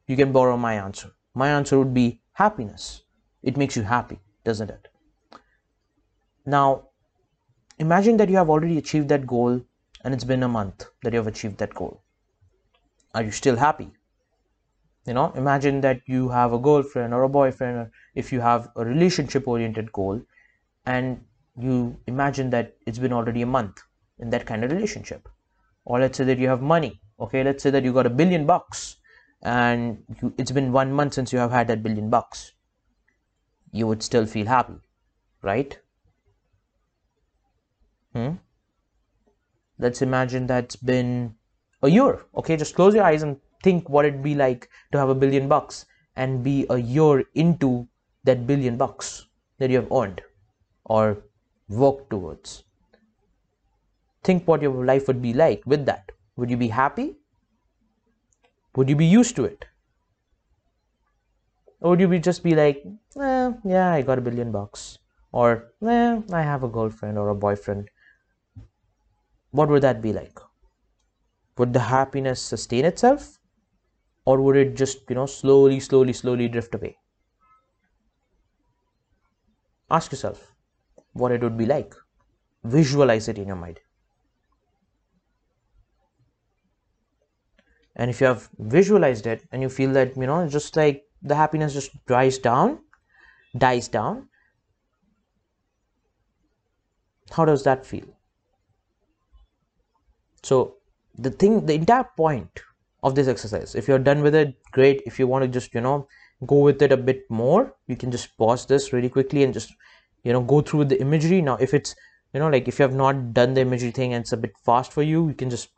You 0.07 0.15
can 0.15 0.31
borrow 0.31 0.57
my 0.57 0.73
answer. 0.75 1.11
My 1.35 1.49
answer 1.49 1.77
would 1.77 1.93
be 1.93 2.21
happiness. 2.33 3.03
It 3.43 3.57
makes 3.57 3.75
you 3.75 3.83
happy, 3.83 4.19
doesn't 4.43 4.69
it? 4.69 4.87
Now, 6.47 6.91
imagine 7.77 8.15
that 8.17 8.29
you 8.29 8.37
have 8.37 8.49
already 8.49 8.77
achieved 8.77 9.09
that 9.09 9.27
goal 9.27 9.61
and 10.03 10.13
it's 10.13 10.23
been 10.23 10.43
a 10.43 10.47
month 10.47 10.85
that 11.03 11.11
you 11.11 11.19
have 11.19 11.27
achieved 11.27 11.57
that 11.57 11.73
goal. 11.73 12.01
Are 13.13 13.21
you 13.21 13.31
still 13.31 13.57
happy? 13.57 13.91
You 15.05 15.13
know, 15.13 15.33
imagine 15.35 15.81
that 15.81 16.01
you 16.05 16.29
have 16.29 16.53
a 16.53 16.57
girlfriend 16.57 17.13
or 17.13 17.23
a 17.23 17.29
boyfriend, 17.29 17.77
or 17.77 17.91
if 18.15 18.31
you 18.31 18.39
have 18.39 18.69
a 18.77 18.85
relationship 18.85 19.45
oriented 19.45 19.91
goal, 19.91 20.21
and 20.85 21.21
you 21.57 21.97
imagine 22.07 22.49
that 22.51 22.77
it's 22.85 22.99
been 22.99 23.11
already 23.11 23.41
a 23.41 23.45
month 23.45 23.81
in 24.19 24.29
that 24.29 24.45
kind 24.45 24.63
of 24.63 24.71
relationship. 24.71 25.27
Or 25.83 25.99
let's 25.99 26.17
say 26.17 26.23
that 26.25 26.37
you 26.37 26.47
have 26.47 26.61
money. 26.61 27.01
Okay, 27.19 27.43
let's 27.43 27.61
say 27.63 27.71
that 27.71 27.83
you 27.83 27.91
got 27.91 28.05
a 28.05 28.09
billion 28.09 28.45
bucks 28.45 28.97
and 29.41 30.03
you, 30.21 30.33
it's 30.37 30.51
been 30.51 30.71
one 30.71 30.93
month 30.93 31.15
since 31.15 31.33
you 31.33 31.39
have 31.39 31.51
had 31.51 31.67
that 31.67 31.83
billion 31.83 32.09
bucks. 32.09 32.53
You 33.71 33.87
would 33.87 34.01
still 34.01 34.25
feel 34.25 34.45
happy, 34.45 34.79
right? 35.41 35.77
Hmm? 38.17 38.33
Let's 39.77 40.01
imagine 40.01 40.47
that's 40.47 40.75
been 40.75 41.35
a 41.83 41.89
year. 41.89 42.21
Okay, 42.35 42.57
just 42.57 42.73
close 42.73 42.95
your 42.95 43.03
eyes 43.03 43.21
and 43.21 43.39
think 43.61 43.89
what 43.89 44.05
it'd 44.05 44.23
be 44.23 44.33
like 44.33 44.69
to 44.91 44.97
have 44.97 45.09
a 45.09 45.15
billion 45.23 45.47
bucks 45.47 45.85
and 46.15 46.43
be 46.43 46.65
a 46.71 46.79
year 46.79 47.25
into 47.35 47.87
that 48.23 48.47
billion 48.47 48.75
bucks 48.75 49.27
that 49.59 49.69
you 49.69 49.75
have 49.75 49.91
earned 49.91 50.23
or 50.85 51.19
worked 51.69 52.09
towards. 52.09 52.63
Think 54.23 54.47
what 54.47 54.63
your 54.63 54.83
life 54.83 55.07
would 55.07 55.21
be 55.21 55.33
like 55.33 55.61
with 55.67 55.85
that. 55.85 56.11
Would 56.37 56.49
you 56.49 56.57
be 56.57 56.69
happy? 56.69 57.17
Would 58.75 58.89
you 58.89 58.95
be 58.95 59.05
used 59.05 59.35
to 59.35 59.45
it? 59.45 59.65
Or 61.81 61.91
would 61.91 61.99
you 61.99 62.07
be 62.07 62.17
just 62.17 62.43
be 62.43 62.55
like, 62.55 62.83
eh, 63.19 63.51
yeah, 63.63 63.91
I 63.93 64.01
got 64.01 64.17
a 64.17 64.21
billion 64.21 64.51
bucks? 64.51 64.97
Or, 65.31 65.71
eh, 65.85 66.19
I 66.33 66.41
have 66.41 66.63
a 66.63 66.67
girlfriend 66.67 67.19
or 67.19 67.29
a 67.29 67.35
boyfriend 67.35 67.89
what 69.51 69.69
would 69.69 69.83
that 69.83 70.01
be 70.01 70.13
like? 70.13 70.39
Would 71.57 71.73
the 71.73 71.81
happiness 71.81 72.41
sustain 72.41 72.85
itself? 72.85 73.37
Or 74.25 74.41
would 74.41 74.57
it 74.57 74.75
just, 74.75 75.09
you 75.09 75.15
know, 75.15 75.25
slowly, 75.27 75.79
slowly, 75.81 76.13
slowly 76.13 76.47
drift 76.49 76.75
away? 76.75 76.97
Ask 79.91 80.13
yourself 80.13 80.53
what 81.13 81.33
it 81.33 81.41
would 81.41 81.57
be 81.57 81.65
like. 81.65 81.93
Visualize 82.63 83.27
it 83.27 83.37
in 83.39 83.47
your 83.47 83.57
mind. 83.57 83.81
And 87.97 88.09
if 88.09 88.21
you 88.21 88.27
have 88.27 88.49
visualized 88.59 89.27
it 89.27 89.43
and 89.51 89.61
you 89.61 89.67
feel 89.69 89.91
that, 89.93 90.15
you 90.15 90.25
know, 90.25 90.47
just 90.47 90.75
like 90.77 91.03
the 91.21 91.35
happiness 91.35 91.73
just 91.73 91.91
dries 92.05 92.37
down, 92.37 92.79
dies 93.57 93.87
down, 93.87 94.29
how 97.31 97.45
does 97.45 97.63
that 97.63 97.85
feel? 97.85 98.16
So 100.43 100.75
the 101.17 101.31
thing, 101.31 101.65
the 101.65 101.73
entire 101.73 102.07
point 102.15 102.61
of 103.03 103.15
this 103.15 103.27
exercise, 103.27 103.75
if 103.75 103.87
you're 103.87 103.99
done 103.99 104.21
with 104.21 104.35
it, 104.35 104.55
great. 104.71 105.01
If 105.05 105.19
you 105.19 105.27
want 105.27 105.43
to 105.43 105.47
just, 105.47 105.73
you 105.73 105.81
know, 105.81 106.07
go 106.45 106.59
with 106.59 106.81
it 106.81 106.91
a 106.91 106.97
bit 106.97 107.29
more, 107.29 107.75
you 107.87 107.95
can 107.95 108.11
just 108.11 108.37
pause 108.37 108.65
this 108.65 108.93
really 108.93 109.09
quickly 109.09 109.43
and 109.43 109.53
just, 109.53 109.73
you 110.23 110.33
know, 110.33 110.41
go 110.41 110.61
through 110.61 110.85
the 110.85 110.99
imagery. 111.01 111.41
Now, 111.41 111.57
if 111.57 111.73
it's, 111.73 111.95
you 112.33 112.39
know, 112.39 112.49
like 112.49 112.67
if 112.67 112.79
you 112.79 112.83
have 112.83 112.93
not 112.93 113.33
done 113.33 113.53
the 113.53 113.61
imagery 113.61 113.91
thing 113.91 114.13
and 114.13 114.21
it's 114.21 114.33
a 114.33 114.37
bit 114.37 114.53
fast 114.63 114.91
for 114.91 115.01
you, 115.01 115.27
you 115.27 115.33
can 115.33 115.49
just 115.49 115.69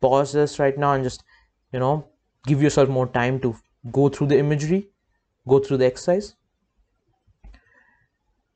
pause 0.00 0.32
this 0.32 0.58
right 0.58 0.78
now 0.78 0.92
and 0.92 1.02
just, 1.02 1.24
you 1.72 1.80
know, 1.80 2.06
give 2.46 2.62
yourself 2.62 2.88
more 2.88 3.08
time 3.08 3.40
to 3.40 3.56
go 3.90 4.08
through 4.08 4.28
the 4.28 4.38
imagery, 4.38 4.90
go 5.46 5.58
through 5.58 5.78
the 5.78 5.86
exercise. 5.86 6.34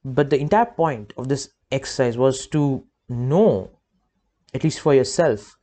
But 0.05 0.31
the 0.31 0.39
entire 0.39 0.67
point 0.67 1.13
of 1.17 1.29
this 1.29 1.51
exercise 1.71 2.17
was 2.19 2.47
to 2.49 2.85
know 3.09 3.71
at 4.54 4.64
least 4.64 4.80
for 4.80 4.94
yourself, 4.94 5.56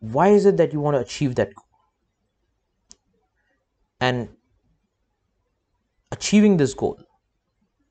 why 0.00 0.28
is 0.28 0.46
it 0.46 0.56
that 0.56 0.72
you 0.72 0.80
want 0.80 0.94
to 0.96 1.00
achieve 1.00 1.34
that 1.34 1.54
goal? 1.54 1.64
And 4.00 4.28
achieving 6.12 6.56
this 6.56 6.74
goal, 6.74 6.98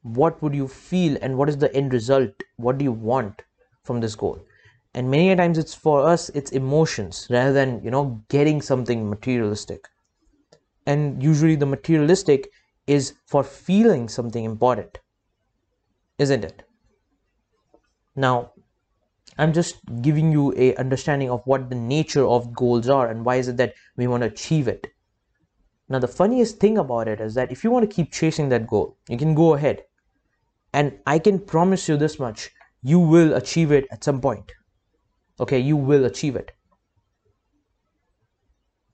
what 0.03 0.41
would 0.41 0.53
you 0.53 0.67
feel 0.67 1.17
and 1.21 1.37
what 1.37 1.49
is 1.49 1.57
the 1.57 1.73
end 1.75 1.93
result? 1.93 2.31
What 2.57 2.77
do 2.77 2.83
you 2.83 2.91
want 2.91 3.41
from 3.83 3.99
this 3.99 4.15
goal? 4.15 4.45
And 4.93 5.09
many 5.09 5.35
times 5.35 5.57
it's 5.57 5.73
for 5.73 6.07
us, 6.07 6.29
it's 6.29 6.51
emotions 6.51 7.27
rather 7.29 7.51
than, 7.51 7.83
you 7.83 7.89
know, 7.89 8.23
getting 8.29 8.61
something 8.61 9.09
materialistic. 9.09 9.87
And 10.85 11.23
usually 11.23 11.55
the 11.55 11.65
materialistic 11.65 12.49
is 12.85 13.13
for 13.25 13.43
feeling 13.43 14.07
something 14.07 14.43
important, 14.43 14.99
isn't 16.19 16.43
it? 16.43 16.63
Now, 18.15 18.52
I'm 19.37 19.53
just 19.53 19.77
giving 20.01 20.31
you 20.31 20.53
a 20.55 20.75
understanding 20.75 21.29
of 21.29 21.41
what 21.45 21.69
the 21.69 21.75
nature 21.75 22.25
of 22.25 22.53
goals 22.53 22.87
are 22.87 23.09
and 23.09 23.25
why 23.25 23.35
is 23.37 23.47
it 23.47 23.57
that 23.57 23.73
we 23.97 24.07
want 24.07 24.21
to 24.21 24.29
achieve 24.29 24.67
it. 24.67 24.87
Now 25.89 25.99
the 25.99 26.07
funniest 26.07 26.59
thing 26.59 26.77
about 26.77 27.07
it 27.07 27.19
is 27.19 27.33
that 27.33 27.51
if 27.51 27.63
you 27.63 27.71
want 27.71 27.89
to 27.89 27.95
keep 27.95 28.11
chasing 28.11 28.49
that 28.49 28.67
goal, 28.67 28.97
you 29.09 29.17
can 29.17 29.33
go 29.35 29.53
ahead. 29.53 29.83
And 30.73 30.99
I 31.05 31.19
can 31.19 31.39
promise 31.39 31.87
you 31.87 31.97
this 31.97 32.19
much, 32.19 32.49
you 32.81 32.99
will 32.99 33.33
achieve 33.35 33.71
it 33.71 33.85
at 33.91 34.03
some 34.03 34.21
point. 34.21 34.51
Okay, 35.39 35.59
you 35.59 35.77
will 35.77 36.05
achieve 36.05 36.35
it. 36.35 36.51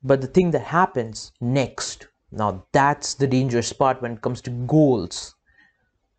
But 0.04 0.22
the 0.22 0.28
thing 0.28 0.52
that 0.52 0.62
happens 0.62 1.32
next, 1.42 2.08
now 2.32 2.66
that's 2.72 3.14
the 3.14 3.28
dangerous 3.28 3.74
part 3.74 4.02
when 4.02 4.14
it 4.14 4.22
comes 4.22 4.42
to 4.42 4.50
goals. 4.50 5.36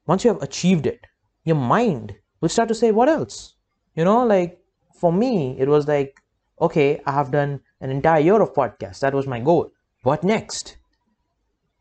Once 0.07 0.25
you 0.25 0.33
have 0.33 0.43
achieved 0.43 0.87
it, 0.87 1.01
your 1.45 1.57
mind 1.57 2.15
will 2.41 2.49
start 2.49 2.69
to 2.69 2.75
say, 2.75 2.91
what 2.91 3.09
else? 3.09 3.55
You 3.95 4.05
know 4.05 4.25
like 4.25 4.61
for 4.95 5.13
me 5.13 5.57
it 5.59 5.69
was 5.69 5.87
like 5.89 6.21
okay 6.61 7.01
i 7.07 7.13
have 7.13 7.31
done 7.31 7.61
an 7.81 7.91
entire 7.91 8.21
year 8.21 8.41
of 8.41 8.53
podcasts. 8.53 9.01
That 9.01 9.15
was 9.15 9.27
my 9.27 9.41
goal. 9.41 9.73
What 10.03 10.23
next? 10.23 10.77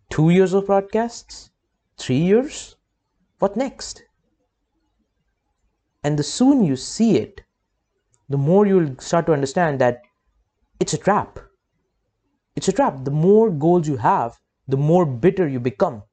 Two 0.10 0.30
years 0.30 0.54
of 0.54 0.66
podcasts? 0.66 1.50
Three 1.98 2.18
years? 2.18 2.76
What 3.40 3.56
next? 3.56 4.04
And 6.04 6.18
the 6.18 6.24
soon 6.24 6.64
you 6.64 6.76
see 6.76 7.18
it 7.18 7.42
the 8.30 8.38
more 8.38 8.66
you'll 8.66 8.96
start 9.00 9.26
to 9.26 9.34
understand 9.34 9.82
that 9.82 10.02
it's 10.80 10.94
a 10.94 10.98
trap. 10.98 11.40
It's 12.56 12.68
a 12.68 12.72
trap. 12.72 13.04
The 13.04 13.12
more 13.12 13.50
goals 13.50 13.88
you 13.88 13.98
have 13.98 14.38
the 14.68 14.78
more 14.78 15.06
bitter 15.06 15.48
you 15.48 15.60
become. 15.60 16.04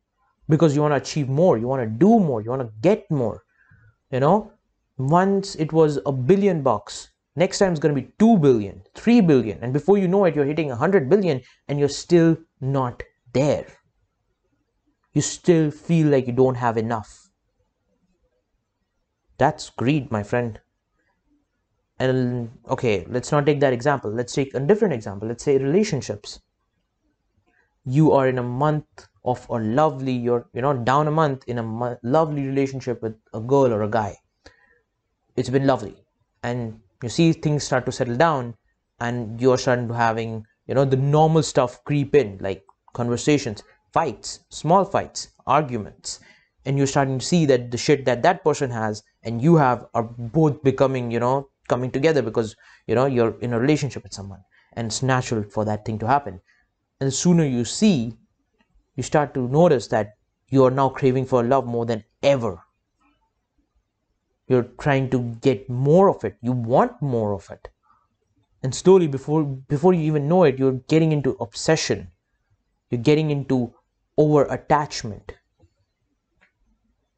Because 0.48 0.74
you 0.74 0.80
want 0.80 0.92
to 0.92 0.96
achieve 0.96 1.28
more 1.28 1.58
you 1.58 1.68
want 1.68 1.82
to 1.82 1.88
do 1.88 2.18
more 2.20 2.40
you 2.40 2.50
want 2.50 2.62
to 2.62 2.72
get 2.80 3.10
more 3.10 3.42
you 4.10 4.20
know 4.20 4.52
once 4.98 5.54
it 5.56 5.72
was 5.72 5.98
a 6.06 6.12
billion 6.12 6.62
bucks 6.62 7.10
next 7.36 7.58
time 7.58 7.70
it's 7.70 7.80
going 7.80 7.94
to 7.94 8.00
be 8.00 8.12
2 8.18 8.38
billion 8.38 8.82
3 8.94 9.20
billion 9.20 9.58
and 9.62 9.72
before 9.72 9.98
you 9.98 10.08
know 10.08 10.24
it 10.24 10.34
you're 10.34 10.44
hitting 10.44 10.68
100 10.68 11.08
billion 11.10 11.40
and 11.68 11.78
you're 11.78 11.88
still 11.88 12.36
not 12.60 13.02
there. 13.32 13.66
You 15.14 15.20
still 15.20 15.72
feel 15.72 16.06
like 16.06 16.28
you 16.28 16.32
don't 16.32 16.54
have 16.54 16.76
enough. 16.76 17.30
That's 19.38 19.70
greed 19.70 20.10
my 20.10 20.22
friend. 20.22 20.60
And 21.98 22.58
okay 22.68 23.04
let's 23.06 23.30
not 23.30 23.44
take 23.44 23.60
that 23.60 23.74
example. 23.74 24.10
Let's 24.10 24.32
take 24.32 24.54
a 24.54 24.60
different 24.60 24.94
example. 24.94 25.28
Let's 25.28 25.44
say 25.44 25.58
relationships. 25.58 26.40
You 27.84 28.12
are 28.12 28.28
in 28.28 28.38
a 28.38 28.42
month 28.42 29.08
of 29.24 29.46
a 29.50 29.58
lovely 29.58 30.12
you're 30.12 30.48
you 30.52 30.62
know 30.62 30.74
down 30.74 31.08
a 31.08 31.10
month 31.10 31.44
in 31.46 31.58
a 31.58 31.62
mo- 31.62 31.98
lovely 32.02 32.46
relationship 32.46 33.02
with 33.02 33.16
a 33.34 33.40
girl 33.40 33.72
or 33.72 33.82
a 33.82 33.88
guy 33.90 34.18
it's 35.36 35.50
been 35.50 35.66
lovely. 35.66 35.94
And 36.42 36.80
you 37.02 37.08
see 37.08 37.32
things 37.32 37.64
start 37.64 37.86
to 37.86 37.92
settle 37.92 38.16
down 38.16 38.54
and 39.00 39.40
you're 39.40 39.58
starting 39.58 39.88
to 39.88 39.94
having 39.94 40.46
you 40.66 40.74
know 40.74 40.84
the 40.84 40.96
normal 40.96 41.42
stuff 41.42 41.84
creep 41.84 42.14
in 42.14 42.38
like 42.40 42.64
conversations 42.94 43.62
fights 43.92 44.40
small 44.48 44.84
fights 44.84 45.28
arguments. 45.46 46.20
And 46.64 46.76
you're 46.76 46.88
starting 46.88 47.20
to 47.20 47.24
see 47.24 47.46
that 47.46 47.70
the 47.70 47.78
shit 47.78 48.04
that 48.06 48.22
that 48.22 48.42
person 48.42 48.70
has 48.70 49.02
and 49.22 49.40
you 49.40 49.56
have 49.56 49.86
are 49.94 50.02
both 50.02 50.62
becoming 50.62 51.10
you 51.10 51.20
know 51.20 51.48
coming 51.68 51.90
together 51.90 52.22
because 52.22 52.56
you 52.86 52.94
know 52.94 53.06
you're 53.06 53.38
in 53.40 53.52
a 53.52 53.60
relationship 53.60 54.02
with 54.02 54.14
someone. 54.14 54.40
And 54.72 54.86
it's 54.86 55.02
natural 55.02 55.42
for 55.42 55.64
that 55.64 55.84
thing 55.84 55.98
to 56.00 56.06
happen. 56.06 56.40
And 57.00 57.08
the 57.08 57.12
sooner 57.12 57.44
you 57.44 57.64
see 57.64 58.16
you 58.94 59.02
start 59.02 59.34
to 59.34 59.46
notice 59.48 59.88
that 59.88 60.14
you 60.48 60.64
are 60.64 60.70
now 60.70 60.88
craving 60.88 61.26
for 61.26 61.42
love 61.42 61.66
more 61.66 61.84
than 61.84 62.04
ever 62.22 62.62
you're 64.48 64.68
trying 64.80 65.10
to 65.10 65.20
get 65.40 65.68
more 65.68 66.08
of 66.08 66.24
it. 66.24 66.36
You 66.40 66.52
want 66.52 67.00
more 67.02 67.32
of 67.32 67.50
it. 67.50 67.68
And 68.62 68.74
slowly 68.74 69.06
before 69.06 69.44
before 69.44 69.94
you 69.94 70.02
even 70.02 70.28
know 70.28 70.44
it 70.44 70.58
you're 70.58 70.80
getting 70.88 71.12
into 71.12 71.36
obsession. 71.40 72.10
You're 72.90 73.02
getting 73.02 73.30
into 73.30 73.74
over 74.16 74.44
attachment 74.44 75.34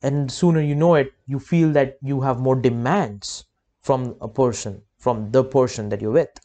and 0.02 0.30
sooner 0.30 0.60
you 0.60 0.74
know 0.74 0.94
it 0.94 1.12
you 1.26 1.38
feel 1.38 1.72
that 1.72 1.98
you 2.02 2.20
have 2.20 2.38
more 2.40 2.56
demands 2.56 3.44
from 3.82 4.16
a 4.20 4.28
person 4.28 4.82
from 4.96 5.30
the 5.30 5.44
person 5.44 5.88
that 5.88 6.00
you're 6.00 6.12
with. 6.12 6.40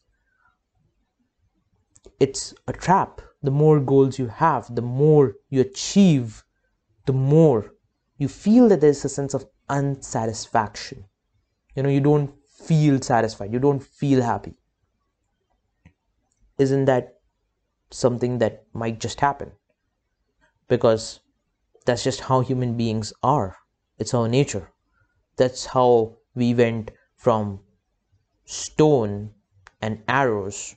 It's 2.20 2.54
a 2.68 2.74
trap. 2.74 3.22
The 3.42 3.52
more 3.52 3.80
goals 3.80 4.20
you 4.20 4.28
have 4.28 4.74
the 4.74 4.82
more 4.82 5.36
you 5.50 5.62
achieve 5.62 6.44
the 7.06 7.13
more 7.13 7.74
you 8.18 8.28
feel 8.28 8.70
that 8.70 8.80
there's 8.80 9.04
a 9.04 9.10
sense 9.10 9.34
of 9.34 9.46
unsatisfaction. 9.70 11.05
You 11.75 11.84
know 11.84 11.89
you 11.89 12.01
don't 12.01 12.34
feel 12.46 13.01
satisfied. 13.01 13.51
You 13.53 13.60
don't 13.60 13.84
feel 13.84 14.22
happy. 14.22 14.53
Isn't 16.58 16.86
that 16.86 17.20
something 17.91 18.38
that 18.38 18.65
might 18.74 19.00
just 19.00 19.20
happen? 19.20 19.51
Because 20.67 21.20
that's 21.86 22.03
just 22.03 22.22
how 22.22 22.41
human 22.41 22.77
beings 22.77 23.12
are. 23.22 23.58
It's 23.98 24.13
our 24.13 24.27
nature. 24.27 24.72
That's 25.36 25.65
how 25.65 26.17
we 26.36 26.53
went 26.53 26.91
from 27.15 27.60
stone 28.46 29.32
and 29.82 30.03
arrows 30.08 30.75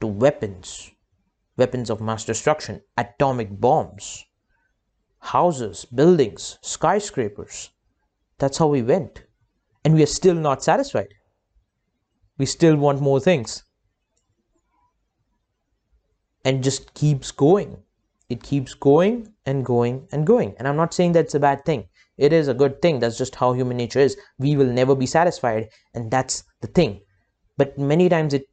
to 0.00 0.06
weapons. 0.06 0.90
Weapons 1.56 1.90
of 1.90 2.00
mass 2.00 2.24
destruction. 2.24 2.82
Atomic 2.96 3.60
bombs. 3.60 4.24
Houses 5.20 5.86
buildings 5.86 6.58
skyscrapers 6.62 7.70
that's 8.38 8.58
how 8.58 8.66
we 8.66 8.82
went. 8.82 9.24
And 9.84 9.94
we 9.94 10.02
are 10.02 10.12
still 10.20 10.34
not 10.34 10.62
satisfied. 10.62 11.14
We 12.38 12.46
still 12.46 12.76
want 12.76 13.00
more 13.00 13.20
things. 13.20 13.62
And 16.44 16.62
just 16.62 16.94
keeps 16.94 17.30
going. 17.30 17.76
It 18.28 18.42
keeps 18.42 18.74
going 18.74 19.32
and 19.46 19.64
going 19.64 20.08
and 20.12 20.26
going. 20.26 20.54
And 20.58 20.66
i'm 20.66 20.76
not 20.76 20.92
saying 20.92 21.12
that's 21.12 21.34
a 21.34 21.40
bad 21.40 21.64
thing. 21.64 21.88
It 22.18 22.32
is 22.32 22.48
a 22.48 22.54
good 22.54 22.80
thing. 22.82 22.98
That's 22.98 23.18
just 23.18 23.34
how 23.34 23.52
human 23.52 23.76
nature 23.76 24.00
is. 24.00 24.16
We 24.38 24.56
will 24.56 24.72
never 24.72 24.94
be 24.94 25.06
satisfied. 25.06 25.68
And 25.94 26.10
that's 26.10 26.44
the 26.60 26.66
thing. 26.66 27.00
But 27.56 27.78
many 27.78 28.08
times 28.08 28.34
it 28.34 28.46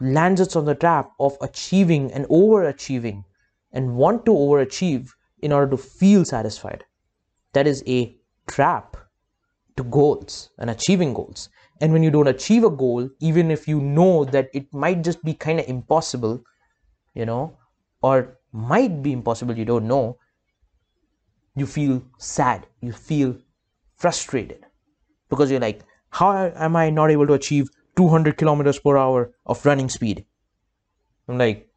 lands 0.00 0.40
us 0.40 0.56
on 0.56 0.64
the 0.64 0.74
trap 0.74 1.10
of 1.18 1.36
achieving 1.40 2.12
and 2.12 2.24
overachieving 2.26 3.24
and 3.72 3.96
want 3.96 4.24
to 4.26 4.32
overachieve 4.32 5.10
in 5.42 5.52
order 5.52 5.70
to 5.70 5.76
feel 5.76 6.24
satisfied. 6.24 6.84
That 7.52 7.66
is 7.66 7.82
a 7.86 8.16
trap 8.48 8.96
to 9.78 9.84
goals 9.84 10.50
and 10.58 10.70
achieving 10.70 11.14
goals 11.14 11.48
and 11.80 11.92
when 11.92 12.02
you 12.02 12.10
don't 12.10 12.34
achieve 12.34 12.64
a 12.64 12.76
goal 12.84 13.08
even 13.20 13.50
if 13.50 13.66
you 13.68 13.80
know 13.80 14.24
that 14.36 14.50
it 14.52 14.72
might 14.74 15.02
just 15.10 15.24
be 15.24 15.34
kind 15.34 15.60
of 15.60 15.68
impossible 15.68 16.42
you 17.14 17.26
know 17.26 17.56
or 18.02 18.38
might 18.52 19.02
be 19.02 19.12
impossible, 19.12 19.56
you 19.56 19.64
don't 19.64 19.86
know, 19.86 20.18
you 21.56 21.66
feel 21.66 22.02
sad, 22.18 22.66
you 22.80 22.92
feel 22.92 23.36
frustrated 23.96 24.64
because 25.28 25.50
you're 25.50 25.60
like, 25.60 25.82
how 26.10 26.32
am 26.54 26.76
I 26.76 26.90
not 26.90 27.10
able 27.10 27.26
to 27.26 27.34
achieve 27.34 27.68
200 27.96 28.36
kilometers 28.38 28.78
per 28.78 28.96
hour 28.96 29.32
of 29.46 29.64
running 29.66 29.88
speed? 29.88 30.24
I'm 31.28 31.38
like, 31.38 31.68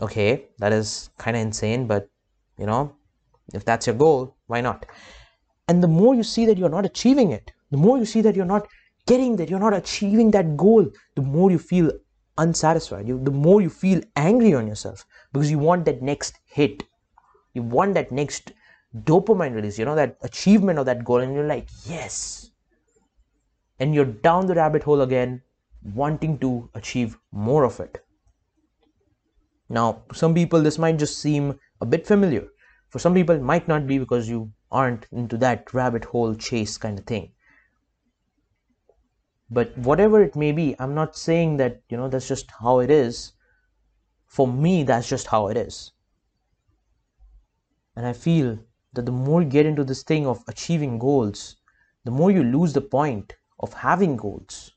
okay, 0.00 0.48
that 0.58 0.72
is 0.72 1.10
kind 1.18 1.36
of 1.36 1.42
insane, 1.42 1.86
but 1.86 2.08
you 2.58 2.66
know, 2.66 2.94
if 3.52 3.64
that's 3.64 3.86
your 3.86 3.96
goal, 3.96 4.36
why 4.46 4.60
not? 4.60 4.86
And 5.70 5.80
the 5.84 5.88
more 5.88 6.16
you 6.16 6.24
see 6.24 6.46
that 6.46 6.58
you're 6.58 6.68
not 6.76 6.84
achieving 6.84 7.30
it, 7.30 7.52
the 7.70 7.76
more 7.76 7.96
you 7.96 8.04
see 8.04 8.20
that 8.22 8.34
you're 8.34 8.52
not 8.52 8.66
getting 9.06 9.36
that, 9.36 9.48
you're 9.48 9.60
not 9.60 9.72
achieving 9.72 10.32
that 10.32 10.56
goal, 10.56 10.90
the 11.14 11.22
more 11.22 11.52
you 11.52 11.60
feel 11.60 11.92
unsatisfied. 12.38 13.06
You 13.06 13.20
the 13.22 13.36
more 13.44 13.60
you 13.60 13.70
feel 13.70 14.00
angry 14.16 14.52
on 14.52 14.66
yourself 14.66 15.06
because 15.32 15.52
you 15.52 15.60
want 15.60 15.84
that 15.84 16.02
next 16.02 16.40
hit. 16.56 16.82
You 17.54 17.62
want 17.62 17.94
that 17.94 18.10
next 18.10 18.52
dopamine 19.10 19.54
release 19.54 19.78
you 19.78 19.84
know 19.84 19.94
that 19.94 20.16
achievement 20.32 20.80
of 20.80 20.86
that 20.86 21.04
goal. 21.04 21.20
And 21.28 21.34
you're 21.34 21.46
like 21.54 21.68
yes. 21.86 22.50
And 23.78 23.94
you're 23.94 24.12
down 24.28 24.46
the 24.46 24.60
rabbit 24.60 24.82
hole 24.82 25.02
again 25.02 25.40
wanting 25.94 26.38
to 26.38 26.68
achieve 26.74 27.18
more 27.30 27.64
of 27.64 27.78
it. 27.78 28.04
Now 29.68 30.02
some 30.12 30.34
people 30.34 30.62
this 30.62 30.84
might 30.86 30.98
just 30.98 31.20
seem 31.20 31.58
a 31.80 31.86
bit 31.86 32.08
familiar. 32.08 32.48
For 32.88 32.98
some 32.98 33.14
people 33.14 33.36
it 33.36 33.50
might 33.52 33.68
not 33.68 33.86
be 33.86 33.98
because 34.06 34.28
you 34.28 34.50
aren't 34.70 35.06
into 35.10 35.36
that 35.38 35.72
rabbit 35.74 36.04
hole 36.04 36.34
chase 36.34 36.78
kind 36.78 36.98
of 36.98 37.06
thing. 37.06 37.32
But 39.50 39.76
whatever 39.76 40.22
it 40.22 40.36
may 40.36 40.52
be 40.52 40.76
i'm 40.78 40.94
not 40.94 41.16
saying 41.16 41.56
that 41.56 41.82
you 41.88 41.96
know 41.96 42.08
that's 42.08 42.28
just 42.28 42.50
how 42.60 42.78
it 42.80 42.90
is. 42.90 43.32
For 44.26 44.46
me 44.46 44.84
that's 44.84 45.08
just 45.08 45.26
how 45.26 45.48
it 45.48 45.56
is. 45.56 45.92
And 47.96 48.06
i 48.06 48.12
feel 48.12 48.58
that 48.92 49.06
the 49.06 49.12
more 49.12 49.42
you 49.42 49.48
get 49.48 49.66
into 49.66 49.84
this 49.84 50.02
thing 50.02 50.26
of 50.26 50.44
achieving 50.48 50.98
goals 50.98 51.56
the 52.04 52.10
more 52.10 52.30
you 52.30 52.42
lose 52.42 52.72
the 52.72 52.80
point 52.80 53.34
of 53.58 53.74
having 53.74 54.16
goals. 54.16 54.72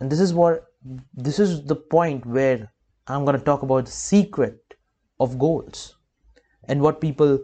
And 0.00 0.10
this 0.10 0.20
is 0.20 0.32
what 0.32 0.66
this 1.14 1.38
is 1.38 1.64
the 1.64 1.76
point 1.76 2.24
where 2.24 2.72
i'm 3.08 3.24
going 3.24 3.38
to 3.38 3.44
talk 3.44 3.62
about 3.62 3.86
the 3.86 3.90
secret 3.90 4.74
of 5.18 5.38
goals 5.38 5.96
and 6.68 6.80
what 6.80 7.00
people 7.00 7.38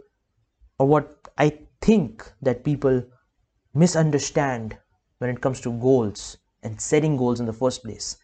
or 0.79 0.87
what 0.87 1.27
i 1.37 1.51
think 1.81 2.31
that 2.41 2.63
people 2.63 3.03
misunderstand 3.73 4.77
when 5.17 5.29
it 5.29 5.41
comes 5.41 5.61
to 5.61 5.71
goals 5.79 6.37
and 6.63 6.79
setting 6.79 7.17
goals 7.17 7.39
in 7.39 7.45
the 7.45 7.53
first 7.53 7.83
place. 7.83 8.17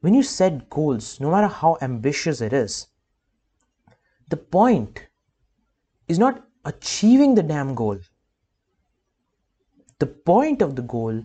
When 0.00 0.14
you 0.14 0.22
set 0.22 0.68
goals, 0.68 1.20
no 1.20 1.30
matter 1.30 1.46
how 1.46 1.78
ambitious 1.80 2.40
it 2.40 2.52
is, 2.52 2.86
the 4.28 4.36
point 4.36 5.06
is 6.08 6.18
not 6.18 6.44
achieving 6.64 7.34
the 7.34 7.42
damn 7.42 7.74
goal. 7.74 7.98
The 9.98 10.06
point 10.06 10.62
of 10.62 10.74
the 10.74 10.82
goal 10.82 11.22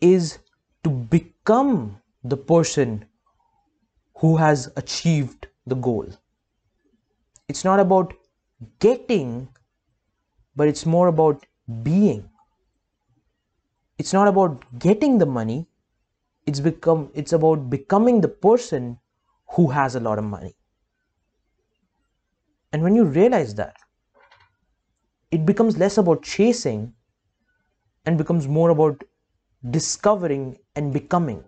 is 0.00 0.38
to 0.84 0.90
become 0.90 2.00
the 2.24 2.36
person 2.36 3.04
who 4.16 4.36
has 4.36 4.70
achieved 4.76 5.46
the 5.66 5.76
goal. 5.76 6.06
It's 7.48 7.64
not 7.64 7.78
about 7.78 8.12
getting, 8.80 9.48
but 10.56 10.68
it's 10.68 10.86
more 10.86 11.08
about 11.08 11.46
being. 11.82 12.28
It's 13.98 14.12
not 14.12 14.28
about 14.28 14.64
getting 14.78 15.18
the 15.18 15.26
money. 15.26 15.66
It's 16.46 16.60
become 16.60 17.10
it's 17.14 17.32
about 17.32 17.68
becoming 17.70 18.20
the 18.20 18.28
person 18.28 18.98
who 19.50 19.68
has 19.68 19.94
a 19.94 20.00
lot 20.00 20.18
of 20.18 20.24
money. 20.24 20.54
And 22.72 22.82
when 22.82 22.94
you 22.94 23.04
realize 23.04 23.54
that 23.56 23.76
it 25.30 25.44
becomes 25.44 25.76
less 25.76 25.98
about 25.98 26.22
chasing 26.22 26.94
and 28.06 28.16
becomes 28.16 28.48
more 28.48 28.70
about 28.70 29.04
discovering 29.70 30.58
and 30.76 30.92
becoming. 30.92 31.44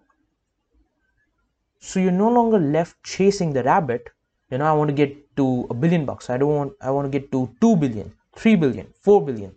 So 1.78 2.00
you're 2.00 2.12
no 2.12 2.30
longer 2.30 2.58
left 2.58 3.02
chasing 3.02 3.52
the 3.52 3.62
rabbit 3.62 4.10
you 4.50 4.58
know 4.58 4.66
i 4.66 4.72
want 4.72 4.88
to 4.88 4.94
get 4.94 5.16
to 5.36 5.66
a 5.70 5.74
billion 5.74 6.04
bucks. 6.04 6.28
I 6.28 6.36
don't 6.36 6.54
want 6.54 6.72
i 6.80 6.90
want 6.90 7.10
to 7.10 7.18
get 7.18 7.30
to 7.32 7.48
2 7.60 7.76
billion 7.76 8.12
3 8.36 8.56
billion 8.56 8.86
4 9.02 9.24
billion. 9.24 9.54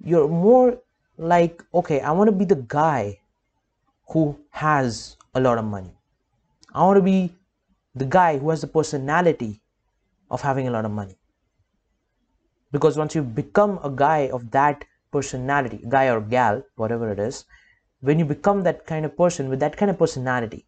You're 0.00 0.28
more 0.28 0.78
like 1.16 1.62
okay 1.74 2.00
i 2.00 2.10
want 2.10 2.28
to 2.28 2.36
be 2.40 2.44
the 2.44 2.62
guy 2.74 3.18
who 4.10 4.38
has 4.50 5.16
a 5.34 5.40
lot 5.40 5.58
of 5.58 5.64
money. 5.64 5.92
I 6.74 6.84
want 6.84 6.96
to 6.96 7.02
be 7.02 7.32
the 7.94 8.04
guy 8.04 8.38
who 8.38 8.50
has 8.50 8.60
the 8.60 8.66
personality 8.66 9.60
of 10.30 10.40
having 10.42 10.68
a 10.68 10.70
lot 10.70 10.84
of 10.84 10.90
money. 10.90 11.16
Because 12.72 12.96
once 12.96 13.14
you 13.14 13.22
become 13.22 13.78
a 13.82 13.90
guy 13.90 14.28
of 14.28 14.50
that 14.50 14.84
personality 15.10 15.80
guy 15.88 16.06
or 16.08 16.20
gal 16.20 16.62
whatever 16.76 17.10
it 17.12 17.18
is 17.18 17.44
when 18.00 18.18
you 18.18 18.24
become 18.24 18.62
that 18.62 18.86
kind 18.86 19.04
of 19.04 19.16
person 19.16 19.48
with 19.48 19.60
that 19.60 19.76
kind 19.76 19.90
of 19.90 19.98
personality 19.98 20.66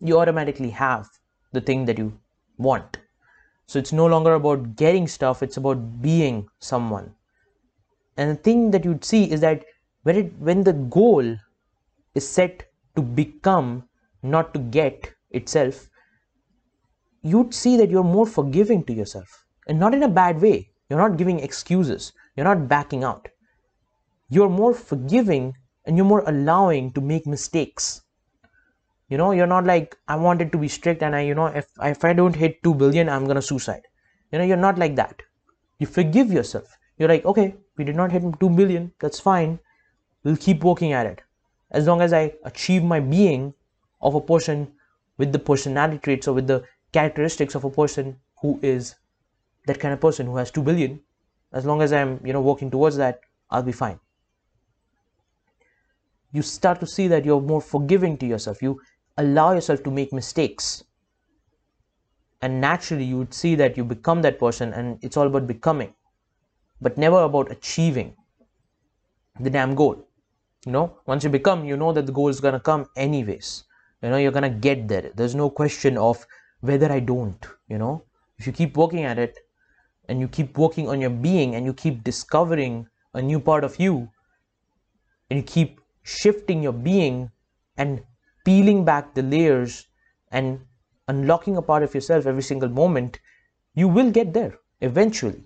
you 0.00 0.18
automatically 0.18 0.70
have 0.70 1.08
the 1.52 1.60
thing 1.60 1.84
that 1.84 1.98
you 1.98 2.12
want. 2.62 2.98
So 3.66 3.78
it's 3.78 3.92
no 3.92 4.06
longer 4.06 4.34
about 4.34 4.76
getting 4.76 5.08
stuff 5.08 5.42
it's 5.42 5.56
about 5.56 6.02
being 6.02 6.48
someone. 6.58 7.14
And 8.16 8.30
the 8.30 8.42
thing 8.42 8.70
that 8.72 8.84
you'd 8.84 9.04
see 9.04 9.30
is 9.30 9.40
that 9.40 9.64
when 10.02 10.16
it 10.16 10.32
when 10.38 10.64
the 10.64 10.72
goal 10.72 11.36
is 12.14 12.28
set 12.28 12.70
to 12.96 13.02
become 13.02 13.84
not 14.22 14.52
to 14.54 14.60
get 14.60 15.14
itself 15.30 15.88
you'd 17.22 17.54
see 17.54 17.76
that 17.76 17.90
you're 17.90 18.04
more 18.04 18.26
forgiving 18.26 18.82
to 18.84 18.92
yourself. 18.92 19.46
And 19.66 19.78
not 19.78 19.94
in 19.94 20.02
a 20.02 20.08
bad 20.08 20.40
way. 20.40 20.70
You're 20.88 20.98
not 20.98 21.16
giving 21.16 21.38
excuses. 21.38 22.12
You're 22.36 22.44
not 22.44 22.68
backing 22.68 23.04
out. 23.04 23.28
You're 24.28 24.48
more 24.48 24.74
forgiving 24.74 25.54
and 25.86 25.96
you're 25.96 26.06
more 26.06 26.24
allowing 26.26 26.92
to 26.92 27.00
make 27.00 27.26
mistakes 27.26 28.02
you 29.12 29.18
know 29.20 29.30
you're 29.38 29.50
not 29.52 29.66
like 29.70 29.96
i 30.14 30.16
want 30.24 30.42
it 30.44 30.52
to 30.52 30.58
be 30.64 30.68
strict 30.74 31.02
and 31.06 31.16
i 31.16 31.20
you 31.30 31.34
know 31.38 31.46
if, 31.62 31.66
if 31.88 32.04
i 32.10 32.12
don't 32.20 32.36
hit 32.42 32.62
2 32.68 32.74
billion 32.82 33.08
i'm 33.08 33.26
gonna 33.26 33.42
suicide. 33.48 33.82
You 34.32 34.38
know 34.38 34.44
you're 34.50 34.64
not 34.64 34.78
like 34.78 34.94
that. 34.96 35.20
You 35.78 35.86
forgive 35.86 36.32
yourself. 36.32 36.78
You're 36.96 37.10
like 37.10 37.26
okay 37.32 37.54
we 37.76 37.84
did 37.84 37.96
not 37.96 38.12
hit 38.12 38.22
2 38.40 38.48
billion 38.60 38.92
that's 38.98 39.20
fine. 39.20 39.58
We'll 40.24 40.38
keep 40.44 40.64
working 40.64 40.94
at 41.00 41.06
it. 41.06 41.20
As 41.70 41.86
long 41.86 42.00
as 42.00 42.14
I 42.18 42.22
achieve 42.44 42.84
my 42.92 43.00
being 43.00 43.52
of 44.00 44.14
a 44.14 44.20
person 44.20 44.62
with 45.18 45.32
the 45.32 45.38
personality 45.50 45.98
traits 45.98 46.28
or 46.28 46.34
with 46.34 46.46
the 46.46 46.62
characteristics 46.92 47.54
of 47.54 47.64
a 47.64 47.70
person 47.70 48.16
who 48.40 48.58
is 48.62 48.94
that 49.66 49.80
kind 49.80 49.92
of 49.94 50.00
person 50.00 50.26
who 50.26 50.36
has 50.36 50.50
2 50.50 50.62
billion 50.62 51.00
as 51.52 51.66
long 51.66 51.82
as 51.82 51.92
i'm 51.98 52.14
you 52.30 52.32
know 52.32 52.40
working 52.46 52.70
towards 52.70 52.96
that 52.96 53.20
i'll 53.50 53.68
be 53.68 53.76
fine. 53.82 54.00
You 56.32 56.42
start 56.50 56.80
to 56.80 56.86
see 56.86 57.08
that 57.08 57.26
you're 57.26 57.42
more 57.52 57.60
forgiving 57.60 58.16
to 58.18 58.26
yourself. 58.26 58.62
You 58.62 58.80
allow 59.18 59.52
yourself 59.52 59.82
to 59.84 59.90
make 59.90 60.12
mistakes. 60.12 60.84
And 62.40 62.60
naturally 62.60 63.04
you 63.04 63.18
would 63.18 63.34
see 63.34 63.54
that 63.56 63.76
you 63.76 63.84
become 63.84 64.22
that 64.22 64.38
person 64.38 64.72
and 64.72 64.98
it's 65.02 65.16
all 65.16 65.26
about 65.26 65.46
becoming 65.46 65.94
but 66.80 66.98
never 66.98 67.22
about 67.22 67.50
achieving 67.50 68.16
the 69.40 69.48
damn 69.48 69.74
goal. 69.74 70.08
You 70.66 70.72
know 70.72 70.98
once 71.06 71.24
you 71.24 71.30
become 71.30 71.64
you 71.64 71.76
know 71.76 71.92
that 71.92 72.06
the 72.06 72.12
goal 72.12 72.28
is 72.28 72.40
going 72.40 72.54
to 72.54 72.60
come 72.60 72.86
anyways. 72.96 73.64
You 74.02 74.10
know 74.10 74.16
you're 74.16 74.32
going 74.32 74.50
to 74.52 74.58
get 74.58 74.88
there. 74.88 75.10
There's 75.14 75.34
no 75.34 75.48
question 75.50 75.96
of 75.96 76.26
whether 76.60 76.90
i 76.92 77.00
don't 77.00 77.46
you 77.68 77.78
know. 77.78 78.04
If 78.38 78.46
you 78.46 78.52
keep 78.52 78.76
working 78.76 79.04
at 79.04 79.18
it 79.18 79.38
and 80.08 80.20
you 80.20 80.28
keep 80.28 80.58
working 80.58 80.88
on 80.88 81.00
your 81.00 81.10
being 81.10 81.54
and 81.54 81.64
you 81.64 81.72
keep 81.72 82.02
discovering 82.02 82.86
a 83.14 83.22
new 83.22 83.38
part 83.38 83.62
of 83.62 83.78
you 83.78 84.08
and 85.30 85.38
you 85.38 85.44
keep 85.44 85.80
shifting 86.02 86.62
your 86.62 86.72
being 86.72 87.30
and 87.76 88.02
peeling 88.44 88.84
back 88.84 89.14
the 89.14 89.22
layers 89.22 89.86
and 90.30 90.60
unlocking 91.08 91.56
a 91.56 91.62
part 91.62 91.82
of 91.82 91.94
yourself 91.94 92.26
every 92.26 92.42
single 92.42 92.68
moment 92.68 93.18
you 93.74 93.88
will 93.88 94.10
get 94.10 94.32
there 94.32 94.58
eventually. 94.80 95.44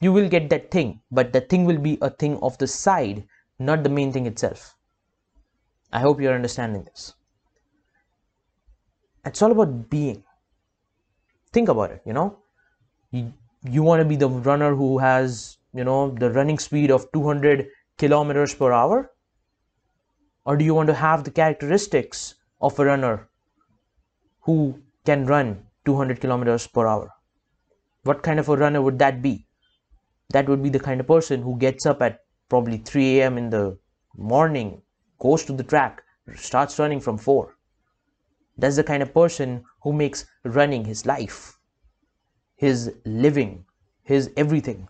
You 0.00 0.12
will 0.12 0.28
get 0.28 0.50
that 0.50 0.70
thing 0.70 1.00
but 1.10 1.32
that 1.32 1.48
thing 1.48 1.64
will 1.64 1.78
be 1.78 1.98
a 2.02 2.10
thing 2.10 2.38
of 2.38 2.58
the 2.58 2.66
side 2.66 3.24
not 3.58 3.82
the 3.82 3.88
main 3.88 4.12
thing 4.12 4.26
itself. 4.26 4.74
I 5.92 6.00
hope 6.00 6.20
you're 6.20 6.34
understanding 6.34 6.84
this. 6.84 7.14
It's 9.24 9.40
all 9.40 9.52
about 9.52 9.88
being. 9.88 10.22
Think 11.52 11.68
about 11.68 11.90
it 11.90 12.02
you 12.04 12.12
know? 12.12 12.38
You, 13.10 13.32
you 13.62 13.82
want 13.82 14.00
to 14.00 14.04
be 14.04 14.16
the 14.16 14.28
runner 14.28 14.74
who 14.74 14.98
has 14.98 15.58
you 15.74 15.84
know 15.84 16.10
the 16.10 16.30
running 16.30 16.58
speed 16.58 16.90
of 16.90 17.10
200 17.12 17.68
kilometers 17.98 18.54
per 18.54 18.72
hour 18.72 19.10
or 20.46 20.56
do 20.56 20.64
you 20.64 20.74
want 20.74 20.86
to 20.86 20.94
have 20.94 21.24
the 21.24 21.36
characteristics 21.38 22.34
of 22.60 22.78
a 22.78 22.84
runner 22.84 23.28
who 24.48 24.58
can 25.04 25.26
run 25.26 25.52
200 25.84 26.20
kilometers 26.20 26.66
per 26.66 26.86
hour 26.86 27.10
what 28.04 28.22
kind 28.22 28.40
of 28.40 28.48
a 28.48 28.56
runner 28.56 28.80
would 28.80 28.98
that 28.98 29.20
be 29.20 29.46
that 30.30 30.48
would 30.48 30.62
be 30.62 30.68
the 30.68 30.80
kind 30.80 31.00
of 31.00 31.06
person 31.06 31.42
who 31.42 31.58
gets 31.58 31.86
up 31.86 32.02
at 32.02 32.20
probably 32.48 32.78
3 32.78 33.20
a.m. 33.20 33.38
in 33.38 33.50
the 33.50 33.78
morning, 34.16 34.82
goes 35.18 35.44
to 35.44 35.52
the 35.52 35.62
track, 35.62 36.02
starts 36.34 36.78
running 36.78 37.00
from 37.00 37.18
4. 37.18 37.56
That's 38.58 38.76
the 38.76 38.84
kind 38.84 39.02
of 39.02 39.12
person 39.12 39.64
who 39.82 39.92
makes 39.92 40.26
running 40.44 40.84
his 40.84 41.06
life, 41.06 41.58
his 42.56 42.92
living, 43.04 43.64
his 44.02 44.30
everything. 44.36 44.88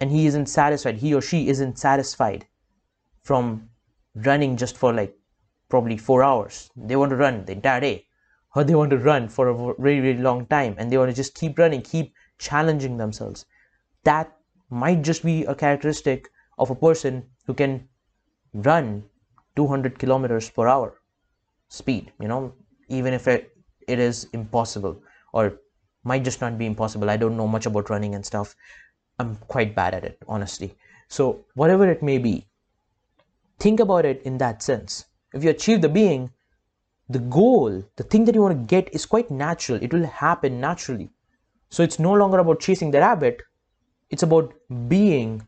And 0.00 0.10
he 0.10 0.26
isn't 0.26 0.46
satisfied, 0.46 0.98
he 0.98 1.14
or 1.14 1.20
she 1.20 1.48
isn't 1.48 1.78
satisfied 1.78 2.46
from 3.22 3.68
running 4.24 4.56
just 4.56 4.76
for 4.76 4.92
like 4.92 5.16
probably 5.68 5.96
four 5.96 6.22
hours. 6.22 6.70
They 6.76 6.96
want 6.96 7.10
to 7.10 7.16
run 7.16 7.44
the 7.44 7.52
entire 7.52 7.80
day, 7.80 8.06
or 8.54 8.64
they 8.64 8.74
want 8.74 8.90
to 8.90 8.98
run 8.98 9.28
for 9.28 9.48
a 9.48 9.74
very, 9.78 10.00
very 10.00 10.18
long 10.18 10.46
time, 10.46 10.74
and 10.78 10.90
they 10.90 10.98
want 10.98 11.10
to 11.10 11.16
just 11.16 11.34
keep 11.34 11.58
running, 11.58 11.82
keep 11.82 12.14
challenging 12.38 12.96
themselves. 12.96 13.46
That 14.04 14.36
might 14.70 15.02
just 15.02 15.24
be 15.24 15.44
a 15.44 15.54
characteristic 15.54 16.28
of 16.58 16.70
a 16.70 16.74
person 16.74 17.24
who 17.46 17.54
can 17.54 17.88
run 18.52 19.04
200 19.56 19.98
kilometers 19.98 20.48
per 20.50 20.66
hour 20.66 21.00
speed 21.68 22.12
you 22.20 22.28
know 22.28 22.52
even 22.88 23.12
if 23.12 23.28
it, 23.28 23.52
it 23.86 23.98
is 23.98 24.28
impossible 24.32 25.00
or 25.32 25.60
might 26.04 26.24
just 26.24 26.40
not 26.40 26.56
be 26.56 26.66
impossible. 26.66 27.10
I 27.10 27.16
don't 27.16 27.36
know 27.36 27.46
much 27.46 27.66
about 27.66 27.90
running 27.90 28.14
and 28.14 28.24
stuff. 28.24 28.54
I'm 29.18 29.36
quite 29.48 29.74
bad 29.74 29.94
at 29.94 30.04
it 30.04 30.18
honestly. 30.26 30.74
So 31.08 31.44
whatever 31.54 31.88
it 31.90 32.02
may 32.02 32.18
be 32.18 32.47
think 33.58 33.80
about 33.80 34.04
it 34.04 34.22
in 34.22 34.38
that 34.38 34.62
sense 34.62 35.06
if 35.32 35.44
you 35.44 35.50
achieve 35.50 35.80
the 35.80 35.88
being 35.88 36.30
the 37.08 37.18
goal 37.18 37.82
the 37.96 38.02
thing 38.02 38.24
that 38.24 38.34
you 38.34 38.42
want 38.42 38.56
to 38.56 38.74
get 38.74 38.92
is 38.94 39.06
quite 39.06 39.30
natural 39.30 39.82
it 39.82 39.92
will 39.92 40.06
happen 40.06 40.60
naturally 40.60 41.10
so 41.70 41.82
it's 41.82 41.98
no 41.98 42.12
longer 42.12 42.38
about 42.38 42.60
chasing 42.60 42.90
the 42.90 43.00
rabbit 43.00 43.42
it's 44.10 44.22
about 44.22 44.54
being 44.88 45.46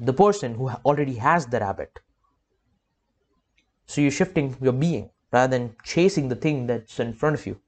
the 0.00 0.12
person 0.12 0.54
who 0.54 0.68
already 0.84 1.14
has 1.14 1.46
the 1.46 1.60
rabbit. 1.60 1.98
So 3.86 4.00
you're 4.00 4.10
shifting 4.10 4.56
your 4.60 4.72
being 4.72 5.10
rather 5.32 5.50
than 5.58 5.74
chasing 5.82 6.28
the 6.28 6.36
thing 6.36 6.66
that's 6.66 7.00
in 7.00 7.12
front 7.12 7.38
of 7.38 7.46
you. 7.46 7.58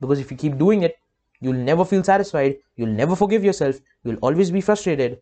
Because 0.00 0.20
if 0.20 0.30
you 0.30 0.36
keep 0.36 0.58
doing 0.58 0.82
it, 0.82 0.98
you'll 1.40 1.54
never 1.54 1.84
feel 1.84 2.04
satisfied, 2.04 2.58
you'll 2.76 2.88
never 2.88 3.16
forgive 3.16 3.44
yourself, 3.44 3.80
you'll 4.02 4.16
always 4.16 4.50
be 4.50 4.60
frustrated, 4.60 5.20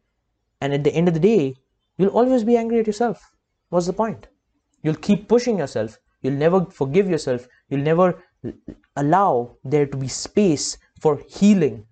and 0.60 0.72
at 0.72 0.82
the 0.82 0.92
end 0.92 1.08
of 1.08 1.14
the 1.14 1.20
day, 1.20 1.54
you'll 1.96 2.10
always 2.10 2.44
be 2.44 2.56
angry 2.56 2.80
at 2.80 2.86
yourself. 2.86 3.32
What's 3.70 3.86
the 3.86 3.92
point? 3.92 4.28
You'll 4.82 4.94
keep 4.94 5.28
pushing 5.28 5.58
yourself, 5.58 5.98
you'll 6.22 6.34
never 6.34 6.64
forgive 6.66 7.08
yourself, 7.08 7.48
you'll 7.68 7.80
never 7.80 8.22
allow 8.96 9.56
there 9.64 9.86
to 9.86 9.96
be 9.96 10.08
space 10.08 10.78
for 11.00 11.20
healing 11.28 11.84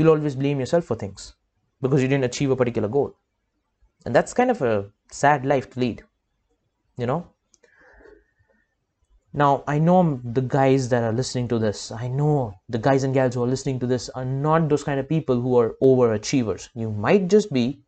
you'll 0.00 0.10
always 0.10 0.36
blame 0.36 0.60
yourself 0.60 0.84
for 0.84 0.96
things 0.96 1.34
because 1.80 2.02
you 2.02 2.08
didn't 2.08 2.24
achieve 2.24 2.50
a 2.50 2.56
particular 2.56 2.88
goal. 2.88 3.14
And 4.06 4.14
that's 4.14 4.32
kind 4.32 4.50
of 4.50 4.62
a 4.62 4.90
sad 5.10 5.44
life 5.44 5.70
to 5.70 5.80
lead, 5.80 6.02
you 6.96 7.06
know. 7.06 7.26
Now, 9.32 9.62
I 9.66 9.78
know 9.78 10.20
the 10.24 10.40
guys 10.40 10.88
that 10.88 11.04
are 11.04 11.12
listening 11.12 11.46
to 11.48 11.58
this, 11.58 11.92
I 11.92 12.08
know 12.08 12.54
the 12.68 12.78
guys 12.78 13.04
and 13.04 13.14
gals 13.14 13.34
who 13.34 13.44
are 13.44 13.46
listening 13.46 13.78
to 13.80 13.86
this 13.86 14.08
are 14.10 14.24
not 14.24 14.68
those 14.68 14.82
kind 14.82 14.98
of 14.98 15.08
people 15.08 15.40
who 15.40 15.56
are 15.58 15.76
overachievers. 15.82 16.68
You 16.74 16.90
might 16.90 17.28
just 17.28 17.52
be, 17.52 17.82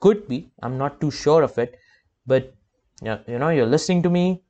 could 0.00 0.28
be, 0.28 0.50
I'm 0.62 0.76
not 0.76 1.00
too 1.00 1.10
sure 1.10 1.42
of 1.42 1.56
it, 1.58 1.78
but 2.26 2.54
you 3.02 3.38
know, 3.38 3.48
you're 3.48 3.66
listening 3.66 4.02
to 4.02 4.10
me. 4.10 4.42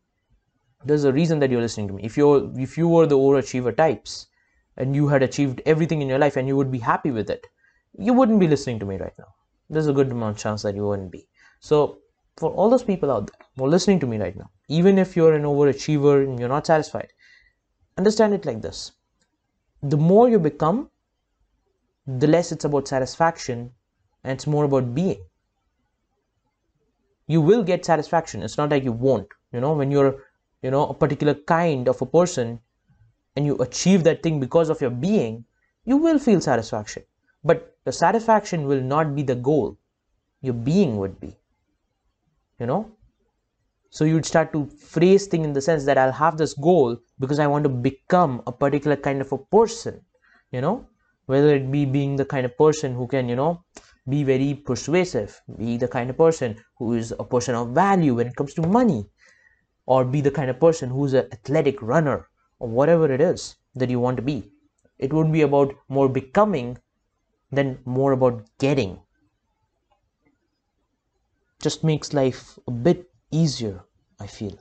There's 0.85 1.05
a 1.05 1.13
reason 1.13 1.39
that 1.39 1.51
you're 1.51 1.63
listening 1.63 1.89
to 1.89 1.95
me. 1.95 2.03
If 2.03 2.17
you're 2.17 2.51
if 2.59 2.77
you 2.77 2.89
were 2.89 3.07
the 3.07 3.17
overachiever 3.17 3.75
types, 3.75 4.27
and 4.77 4.95
you 4.95 5.09
had 5.09 5.23
achieved 5.23 5.63
everything 5.67 6.03
in 6.03 6.09
your 6.09 6.19
life 6.19 6.37
and 6.37 6.49
you 6.49 6.57
would 6.57 6.71
be 6.71 6.79
happy 6.79 7.11
with 7.11 7.31
it, 7.31 7.47
you 7.97 8.13
wouldn't 8.13 8.41
be 8.41 8.49
listening 8.49 8.79
to 8.81 8.87
me 8.87 8.97
right 8.97 9.15
now. 9.19 9.33
There's 9.71 9.87
a 9.87 9.93
good 9.93 10.11
amount 10.11 10.37
of 10.37 10.43
chance 10.43 10.63
that 10.63 10.75
you 10.75 10.87
wouldn't 10.87 11.13
be. 11.13 11.29
So 11.61 11.99
for 12.37 12.51
all 12.51 12.71
those 12.71 12.85
people 12.85 13.11
out 13.11 13.27
there 13.27 13.47
who 13.57 13.65
are 13.65 13.69
listening 13.69 14.01
to 14.01 14.07
me 14.07 14.19
right 14.19 14.37
now, 14.37 14.51
even 14.69 14.99
if 14.99 15.17
you're 15.17 15.35
an 15.35 15.43
overachiever 15.43 16.25
and 16.25 16.39
you're 16.39 16.49
not 16.49 16.67
satisfied, 16.67 17.13
understand 17.99 18.35
it 18.35 18.45
like 18.45 18.63
this. 18.63 18.93
The 19.83 19.97
more 19.97 20.29
you 20.29 20.39
become, 20.39 20.91
the 22.07 22.27
less 22.27 22.53
it's 22.53 22.65
about 22.65 22.89
satisfaction 22.89 23.71
and 24.23 24.33
it's 24.33 24.47
more 24.47 24.65
about 24.65 24.95
being. 24.95 25.23
You 27.27 27.41
will 27.41 27.63
get 27.63 27.85
satisfaction. 27.85 28.43
It's 28.43 28.59
not 28.59 28.71
like 28.71 28.85
you 28.85 28.93
won't. 28.93 29.29
You 29.53 29.61
know, 29.61 29.73
when 29.73 29.91
you're, 29.91 30.25
you 30.63 30.71
know, 30.71 30.87
a 30.87 30.95
particular 30.95 31.35
kind 31.35 31.89
of 31.89 32.03
a 32.03 32.07
person, 32.07 32.61
and 33.37 33.47
you 33.47 33.57
achieve 33.57 34.05
that 34.05 34.23
thing 34.23 34.41
because 34.41 34.69
of 34.69 34.81
your 34.81 34.91
being, 34.91 35.45
you 35.85 35.97
will 35.97 36.19
feel 36.19 36.41
satisfaction. 36.41 37.03
But 37.43 37.77
the 37.85 37.93
satisfaction 37.93 38.67
will 38.67 38.81
not 38.81 39.15
be 39.15 39.23
the 39.23 39.35
goal. 39.35 39.77
Your 40.41 40.55
being 40.55 40.97
would 40.99 41.21
be. 41.21 41.37
You 42.59 42.67
know? 42.67 42.93
So 43.91 44.05
you'd 44.05 44.27
start 44.27 44.53
to 44.53 44.67
phrase 44.67 45.27
things 45.27 45.47
in 45.47 45.53
the 45.53 45.61
sense 45.61 45.85
that 45.85 45.99
I'll 45.99 46.13
have 46.13 46.37
this 46.37 46.55
goal 46.55 46.99
because 47.21 47.39
I 47.39 47.47
want 47.47 47.65
to 47.65 47.69
become 47.69 48.43
a 48.47 48.53
particular 48.53 48.97
kind 48.97 49.21
of 49.21 49.33
a 49.33 49.39
person. 49.39 50.01
You 50.51 50.61
know? 50.61 50.87
Whether 51.27 51.55
it 51.55 51.71
be 51.71 51.85
being 51.85 52.17
the 52.17 52.25
kind 52.25 52.45
of 52.45 52.57
person 52.59 52.95
who 52.95 53.07
can, 53.07 53.29
you 53.29 53.37
know, 53.37 53.65
be 54.09 54.23
very 54.23 54.55
persuasive, 54.55 55.41
be 55.57 55.77
the 55.79 55.89
kind 55.89 56.11
of 56.11 56.19
person 56.19 56.57
who 56.77 56.93
is 56.93 57.13
a 57.19 57.25
person 57.25 57.55
of 57.55 57.71
value 57.71 58.15
when 58.15 58.27
it 58.27 58.37
comes 58.37 58.53
to 58.55 58.63
money, 58.63 59.07
or 59.87 60.05
be 60.05 60.21
the 60.21 60.31
kind 60.31 60.51
of 60.51 60.61
person 60.61 60.91
who's 60.91 61.15
an 61.15 61.27
athletic 61.33 61.81
runner 61.81 62.29
or 62.59 62.69
whatever 62.69 63.11
it 63.11 63.21
is 63.21 63.57
that 63.75 63.89
you 63.89 64.01
want 64.01 64.17
to 64.17 64.23
be. 64.23 64.51
It 64.99 65.13
would 65.13 65.33
be 65.33 65.43
about 65.43 65.75
more 65.89 66.09
becoming 66.09 66.79
than 67.51 67.79
more 67.85 68.13
about 68.13 68.45
getting. 68.59 68.99
Just 71.65 71.83
makes 71.83 72.13
life 72.13 72.59
a 72.69 72.71
bit 72.71 73.11
easier, 73.31 73.83
I 74.21 74.27
feel. 74.27 74.57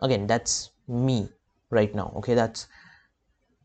Again, 0.00 0.26
that's 0.26 0.70
me 0.88 1.28
right 1.70 1.94
now. 1.94 2.12
Okay, 2.16 2.34
that's 2.34 2.66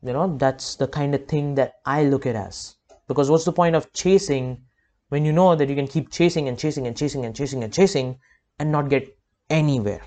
you 0.03 0.13
know, 0.13 0.37
that's 0.37 0.75
the 0.75 0.87
kind 0.87 1.15
of 1.15 1.27
thing 1.27 1.55
that 1.55 1.79
I 1.85 2.03
look 2.03 2.25
at 2.27 2.35
as. 2.35 2.75
Because 3.07 3.31
what's 3.31 3.45
the 3.45 3.51
point 3.51 3.75
of 3.75 3.91
chasing 3.91 4.61
when 5.09 5.25
you 5.25 5.33
know 5.33 5.55
that 5.55 5.69
you 5.69 5.75
can 5.75 5.87
keep 5.87 6.11
chasing 6.11 6.47
and 6.47 6.59
chasing 6.59 6.85
and 6.85 6.95
chasing 6.95 7.25
and 7.25 7.35
chasing 7.35 7.63
and 7.63 7.73
chasing 7.73 8.19
and 8.59 8.71
not 8.71 8.89
get 8.89 9.17
anywhere 9.49 10.01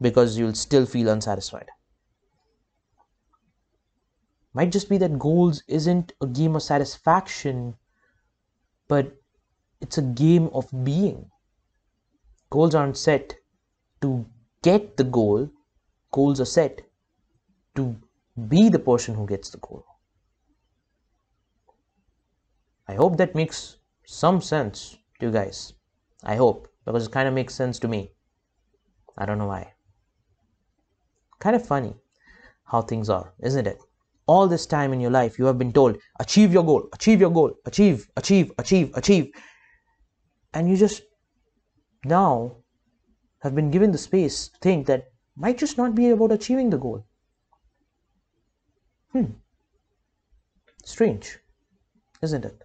because 0.00 0.38
you'll 0.38 0.54
still 0.54 0.86
feel 0.86 1.08
unsatisfied 1.08 1.68
might 4.52 4.72
just 4.72 4.88
be 4.88 4.98
that 4.98 5.18
goals 5.18 5.62
isn't 5.68 6.12
a 6.20 6.26
game 6.26 6.56
of 6.56 6.62
satisfaction 6.62 7.74
but 8.88 9.12
it's 9.80 9.98
a 9.98 10.02
game 10.02 10.50
of 10.52 10.66
being. 10.84 11.30
Goals 12.50 12.74
aren't 12.74 12.96
set 12.96 13.34
to 14.02 14.26
get 14.62 14.96
the 14.96 15.04
goal, 15.04 15.48
goals 16.10 16.40
are 16.40 16.44
set 16.46 16.82
to 17.76 17.96
be 18.48 18.68
the 18.68 18.78
person 18.78 19.14
who 19.14 19.26
gets 19.26 19.50
the 19.50 19.58
goal. 19.58 19.84
I 22.88 22.94
hope 22.94 23.16
that 23.18 23.36
makes 23.36 23.76
some 24.04 24.40
sense 24.40 24.96
to 25.20 25.26
you 25.26 25.32
guys. 25.32 25.74
I 26.24 26.34
hope, 26.34 26.68
because 26.84 27.06
it 27.06 27.12
kind 27.12 27.28
of 27.28 27.34
makes 27.34 27.54
sense 27.54 27.78
to 27.78 27.88
me. 27.88 28.10
I 29.16 29.26
don't 29.26 29.38
know 29.38 29.46
why. 29.46 29.72
Kind 31.38 31.54
of 31.54 31.64
funny 31.64 31.94
how 32.64 32.82
things 32.82 33.08
are, 33.08 33.32
isn't 33.40 33.66
it? 33.66 33.78
All 34.26 34.48
this 34.48 34.66
time 34.66 34.92
in 34.92 35.00
your 35.00 35.10
life, 35.10 35.38
you 35.38 35.44
have 35.44 35.58
been 35.58 35.72
told, 35.72 35.98
achieve 36.18 36.52
your 36.52 36.64
goal, 36.64 36.88
achieve 36.92 37.20
your 37.20 37.30
goal, 37.30 37.52
achieve, 37.64 38.08
achieve, 38.16 38.52
achieve, 38.58 38.90
achieve. 38.94 39.32
And 40.52 40.68
you 40.68 40.76
just 40.76 41.02
now 42.04 42.56
have 43.40 43.54
been 43.54 43.70
given 43.70 43.92
the 43.92 43.98
space 43.98 44.48
to 44.48 44.58
think 44.60 44.86
that 44.86 45.12
might 45.36 45.58
just 45.58 45.78
not 45.78 45.94
be 45.94 46.10
about 46.10 46.32
achieving 46.32 46.70
the 46.70 46.78
goal. 46.78 47.04
Hmm. 49.12 49.26
Strange, 50.84 51.38
isn't 52.22 52.44
it? 52.44 52.62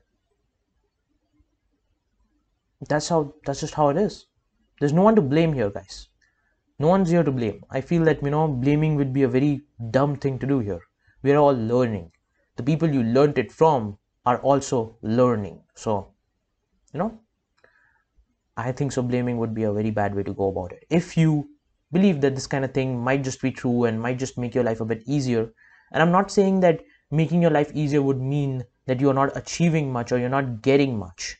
That's 2.88 3.10
how 3.10 3.34
that's 3.46 3.62
just 3.62 3.74
how 3.74 3.90
it 3.90 3.98
is. 3.98 4.28
There's 4.80 4.94
no 4.94 5.02
one 5.02 5.16
to 5.16 5.22
blame 5.22 5.54
here, 5.54 5.70
guys. 5.70 6.10
No 6.78 6.90
one's 6.90 7.10
here 7.10 7.24
to 7.24 7.32
blame. 7.32 7.64
I 7.70 7.82
feel 7.82 8.04
that 8.04 8.22
you 8.22 8.30
know 8.30 8.48
blaming 8.48 8.96
would 8.96 9.14
be 9.14 9.24
a 9.24 9.30
very 9.30 9.64
dumb 9.92 10.18
thing 10.18 10.38
to 10.40 10.46
do 10.46 10.60
here. 10.60 10.82
We're 11.24 11.38
all 11.38 11.54
learning. 11.56 12.12
The 12.58 12.64
people 12.64 12.90
you 12.90 13.04
learned 13.04 13.38
it 13.38 13.52
from 13.52 13.98
are 14.26 14.40
also 14.40 14.98
learning. 15.02 15.62
So, 15.74 16.14
you 16.94 17.00
know, 17.00 17.20
I 18.58 18.72
think 18.72 18.92
so 18.92 19.02
blaming 19.02 19.38
would 19.38 19.54
be 19.54 19.64
a 19.64 19.74
very 19.74 19.92
bad 19.92 20.16
way 20.16 20.24
to 20.24 20.34
go 20.34 20.50
about 20.50 20.72
it. 20.72 20.86
If 20.90 21.18
you 21.18 21.50
believe 21.92 22.22
that 22.22 22.36
this 22.36 22.48
kind 22.48 22.66
of 22.66 22.74
thing 22.74 22.98
might 23.00 23.24
just 23.24 23.42
be 23.42 23.52
true 23.52 23.86
and 23.86 24.02
might 24.02 24.20
just 24.20 24.38
make 24.38 24.56
your 24.56 24.64
life 24.64 24.82
a 24.82 24.86
bit 24.86 25.04
easier, 25.06 25.54
and 25.92 26.02
I'm 26.02 26.12
not 26.12 26.32
saying 26.32 26.62
that 26.62 26.82
making 27.12 27.42
your 27.42 27.52
life 27.52 27.72
easier 27.74 28.02
would 28.02 28.20
mean 28.20 28.64
that 28.86 29.00
you're 29.00 29.14
not 29.14 29.36
achieving 29.36 29.92
much 29.92 30.12
or 30.12 30.18
you're 30.18 30.30
not 30.30 30.62
getting 30.62 30.98
much. 30.98 31.38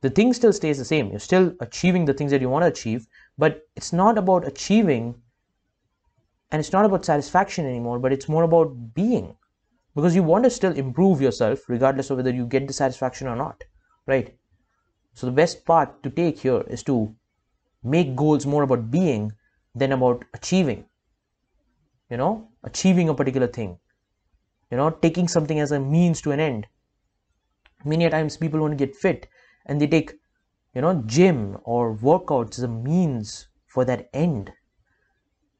The 0.00 0.10
thing 0.10 0.32
still 0.34 0.52
stays 0.52 0.78
the 0.78 0.84
same. 0.84 1.10
You're 1.10 1.20
still 1.20 1.54
achieving 1.60 2.04
the 2.04 2.12
things 2.12 2.30
that 2.30 2.40
you 2.40 2.50
want 2.50 2.62
to 2.62 2.68
achieve, 2.68 3.06
but 3.38 3.62
it's 3.74 3.92
not 3.92 4.18
about 4.18 4.46
achieving 4.46 5.14
and 6.50 6.60
it's 6.60 6.72
not 6.72 6.84
about 6.84 7.04
satisfaction 7.04 7.66
anymore, 7.66 7.98
but 7.98 8.12
it's 8.12 8.28
more 8.28 8.42
about 8.42 8.94
being 8.94 9.36
because 9.94 10.14
you 10.14 10.22
want 10.22 10.44
to 10.44 10.50
still 10.50 10.72
improve 10.72 11.20
yourself 11.20 11.68
regardless 11.68 12.10
of 12.10 12.18
whether 12.18 12.30
you 12.30 12.46
get 12.46 12.66
the 12.66 12.72
satisfaction 12.72 13.26
or 13.26 13.36
not, 13.36 13.64
right? 14.06 14.36
So 15.14 15.26
the 15.26 15.32
best 15.32 15.64
part 15.64 16.02
to 16.02 16.10
take 16.10 16.40
here 16.40 16.62
is 16.62 16.82
to 16.84 17.14
make 17.82 18.16
goals 18.16 18.46
more 18.46 18.64
about 18.64 18.90
being 18.90 19.32
than 19.74 19.92
about 19.92 20.24
achieving. 20.34 20.86
You 22.10 22.16
know, 22.16 22.48
achieving 22.64 23.08
a 23.08 23.14
particular 23.14 23.46
thing. 23.46 23.78
You 24.70 24.76
know, 24.76 24.90
taking 24.90 25.28
something 25.28 25.60
as 25.60 25.72
a 25.72 25.78
means 25.78 26.20
to 26.22 26.32
an 26.32 26.40
end. 26.40 26.66
Many 27.84 28.08
times 28.10 28.36
people 28.36 28.60
want 28.60 28.72
to 28.72 28.86
get 28.86 28.96
fit 28.96 29.28
and 29.66 29.80
they 29.80 29.86
take, 29.86 30.14
you 30.74 30.80
know, 30.80 31.02
gym 31.06 31.58
or 31.64 31.94
workouts 31.96 32.58
as 32.58 32.64
a 32.64 32.68
means 32.68 33.48
for 33.66 33.84
that 33.84 34.08
end. 34.12 34.52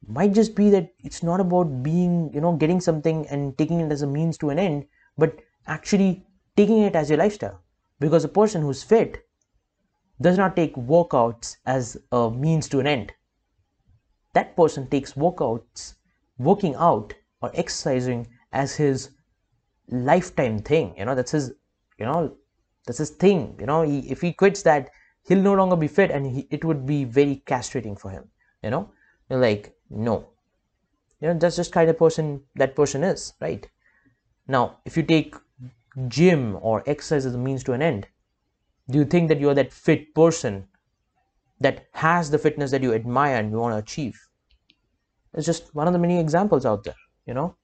Might 0.07 0.33
just 0.33 0.55
be 0.55 0.69
that 0.71 0.93
it's 0.99 1.23
not 1.23 1.41
about 1.41 1.83
being, 1.83 2.33
you 2.35 2.41
know, 2.41 2.53
getting 2.57 2.81
something 2.81 3.27
and 3.29 3.57
taking 3.57 3.81
it 3.81 3.93
as 3.93 4.03
a 4.03 4.07
means 4.07 4.37
to 4.39 4.51
an 4.51 4.59
end, 4.59 4.87
but 5.17 5.39
actually 5.67 6.27
taking 6.57 6.79
it 6.79 6.97
as 6.97 7.09
your 7.09 7.19
lifestyle. 7.19 7.61
Because 8.01 8.25
a 8.25 8.29
person 8.29 8.63
who's 8.63 8.83
fit 8.83 9.25
does 10.21 10.39
not 10.39 10.57
take 10.57 10.75
workouts 10.77 11.57
as 11.67 11.97
a 12.13 12.31
means 12.31 12.69
to 12.71 12.81
an 12.81 12.87
end. 12.87 13.13
That 14.35 14.55
person 14.57 14.87
takes 14.89 15.15
workouts, 15.15 15.95
working 16.39 16.75
out 16.75 17.15
or 17.41 17.51
exercising 17.55 18.27
as 18.53 18.75
his 18.77 19.11
lifetime 19.89 20.61
thing. 20.61 20.95
You 20.99 21.05
know, 21.07 21.15
that's 21.15 21.33
his, 21.33 21.53
you 21.99 22.07
know, 22.07 22.37
that's 22.87 22.99
his 22.99 23.11
thing. 23.11 23.57
You 23.61 23.67
know, 23.67 23.83
he, 23.83 24.01
if 24.11 24.21
he 24.21 24.33
quits 24.33 24.63
that, 24.63 24.91
he'll 25.27 25.43
no 25.43 25.55
longer 25.55 25.77
be 25.77 25.89
fit 25.89 26.11
and 26.11 26.27
he, 26.27 26.49
it 26.51 26.65
would 26.65 26.87
be 26.87 27.05
very 27.05 27.43
castrating 27.47 27.99
for 27.99 28.11
him. 28.11 28.31
You 28.63 28.71
know, 28.71 28.91
You're 29.31 29.41
like, 29.41 29.75
no. 29.91 30.31
You 31.21 31.29
know, 31.29 31.39
that's 31.39 31.57
just 31.57 31.73
kind 31.73 31.89
of 31.91 31.99
person 31.99 32.43
that 32.57 32.77
person 32.77 33.03
is, 33.05 33.35
right? 33.41 33.69
Now, 34.49 34.79
if 34.85 34.97
you 34.97 35.03
take 35.03 35.37
gym 36.09 36.59
or 36.61 36.83
exercise 36.87 37.27
as 37.27 37.35
a 37.35 37.39
means 37.39 37.65
to 37.65 37.73
an 37.73 37.83
end, 37.83 38.07
do 38.91 38.99
you 38.99 39.05
think 39.05 39.29
that 39.29 39.41
you're 39.41 39.55
that 39.55 39.73
fit 39.73 40.15
person 40.15 40.69
that 41.61 41.87
has 41.93 42.31
the 42.31 42.39
fitness 42.39 42.71
that 42.71 42.83
you 42.83 42.93
admire 42.93 43.37
and 43.37 43.51
you 43.51 43.59
want 43.59 43.73
to 43.73 43.79
achieve? 43.79 44.21
It's 45.33 45.47
just 45.47 45.75
one 45.75 45.87
of 45.87 45.93
the 45.93 45.99
many 45.99 46.21
examples 46.21 46.67
out 46.67 46.85
there, 46.85 46.95
you 47.27 47.35
know? 47.35 47.57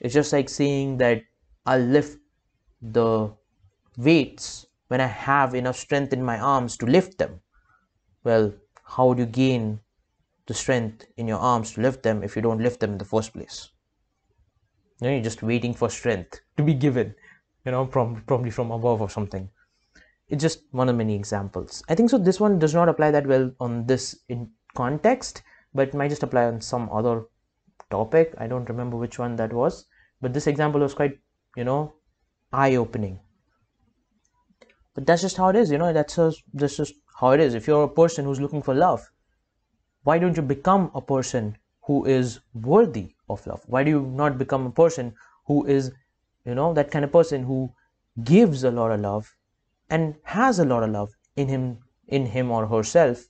It's 0.00 0.14
just 0.14 0.32
like 0.32 0.48
saying 0.48 0.98
that 0.98 1.22
I'll 1.66 1.80
lift 1.80 2.18
the 2.82 3.32
weights 3.96 4.66
when 4.88 5.00
I 5.00 5.06
have 5.06 5.54
enough 5.54 5.76
strength 5.76 6.12
in 6.12 6.22
my 6.22 6.38
arms 6.38 6.76
to 6.78 6.86
lift 6.86 7.18
them. 7.18 7.40
Well, 8.22 8.52
how 8.84 9.06
would 9.08 9.18
you 9.18 9.26
gain 9.26 9.80
the 10.46 10.54
strength 10.54 11.06
in 11.16 11.26
your 11.26 11.38
arms 11.38 11.72
to 11.72 11.80
lift 11.80 12.02
them 12.02 12.22
if 12.22 12.36
you 12.36 12.42
don't 12.42 12.60
lift 12.60 12.80
them 12.80 12.92
in 12.92 12.98
the 12.98 13.04
first 13.04 13.32
place? 13.32 13.70
You 15.00 15.06
know, 15.06 15.14
you're 15.14 15.24
just 15.24 15.42
waiting 15.42 15.74
for 15.74 15.88
strength 15.88 16.40
to 16.56 16.62
be 16.62 16.74
given 16.74 17.14
you 17.64 17.72
know 17.72 17.86
from 17.86 18.22
probably 18.26 18.50
from 18.50 18.70
above 18.70 19.00
or 19.00 19.10
something. 19.10 19.48
It's 20.28 20.42
just 20.42 20.62
one 20.70 20.88
of 20.88 20.96
many 20.96 21.14
examples. 21.14 21.82
I 21.88 21.94
think 21.94 22.10
so 22.10 22.18
this 22.18 22.40
one 22.40 22.58
does 22.58 22.74
not 22.74 22.88
apply 22.88 23.10
that 23.10 23.26
well 23.26 23.50
on 23.60 23.86
this 23.86 24.18
in 24.28 24.50
context 24.74 25.42
but 25.74 25.94
might 25.94 26.08
just 26.08 26.22
apply 26.22 26.44
on 26.44 26.60
some 26.60 26.88
other 26.90 27.24
topic. 27.90 28.34
I 28.38 28.46
don't 28.46 28.68
remember 28.68 28.96
which 28.96 29.18
one 29.18 29.36
that 29.36 29.52
was 29.52 29.86
but 30.20 30.32
this 30.32 30.46
example 30.46 30.80
was 30.80 30.94
quite 30.94 31.18
you 31.56 31.64
know 31.64 31.94
eye 32.52 32.76
opening 32.76 33.20
but 34.94 35.06
that's 35.06 35.22
just 35.22 35.36
how 35.36 35.48
it 35.48 35.56
is 35.56 35.70
you 35.70 35.78
know 35.78 35.92
that's 35.92 36.16
just, 36.16 36.42
that's 36.52 36.76
just 36.76 36.94
how 37.20 37.30
it 37.30 37.40
is. 37.40 37.54
If 37.54 37.66
you're 37.66 37.84
a 37.84 37.88
person 37.88 38.24
who's 38.24 38.40
looking 38.40 38.62
for 38.62 38.74
love 38.74 39.10
why 40.04 40.18
don't 40.18 40.36
you 40.36 40.42
become 40.42 40.90
a 40.94 41.00
person 41.00 41.56
who 41.82 42.04
is 42.04 42.40
worthy 42.54 43.14
of 43.28 43.46
love? 43.46 43.62
Why 43.66 43.84
do 43.84 43.90
you 43.90 44.02
not 44.02 44.38
become 44.38 44.66
a 44.66 44.70
person 44.70 45.14
who 45.46 45.64
is 45.66 45.92
you 46.44 46.54
know 46.54 46.72
that 46.74 46.90
kind 46.90 47.04
of 47.04 47.12
person 47.12 47.44
who 47.44 47.72
gives 48.22 48.64
a 48.64 48.70
lot 48.70 48.90
of 48.90 49.00
love 49.00 49.34
and 49.90 50.14
has 50.22 50.58
a 50.58 50.64
lot 50.64 50.82
of 50.82 50.90
love 50.90 51.10
in 51.36 51.48
him 51.48 51.78
in 52.08 52.26
him 52.26 52.50
or 52.50 52.66
herself 52.66 53.24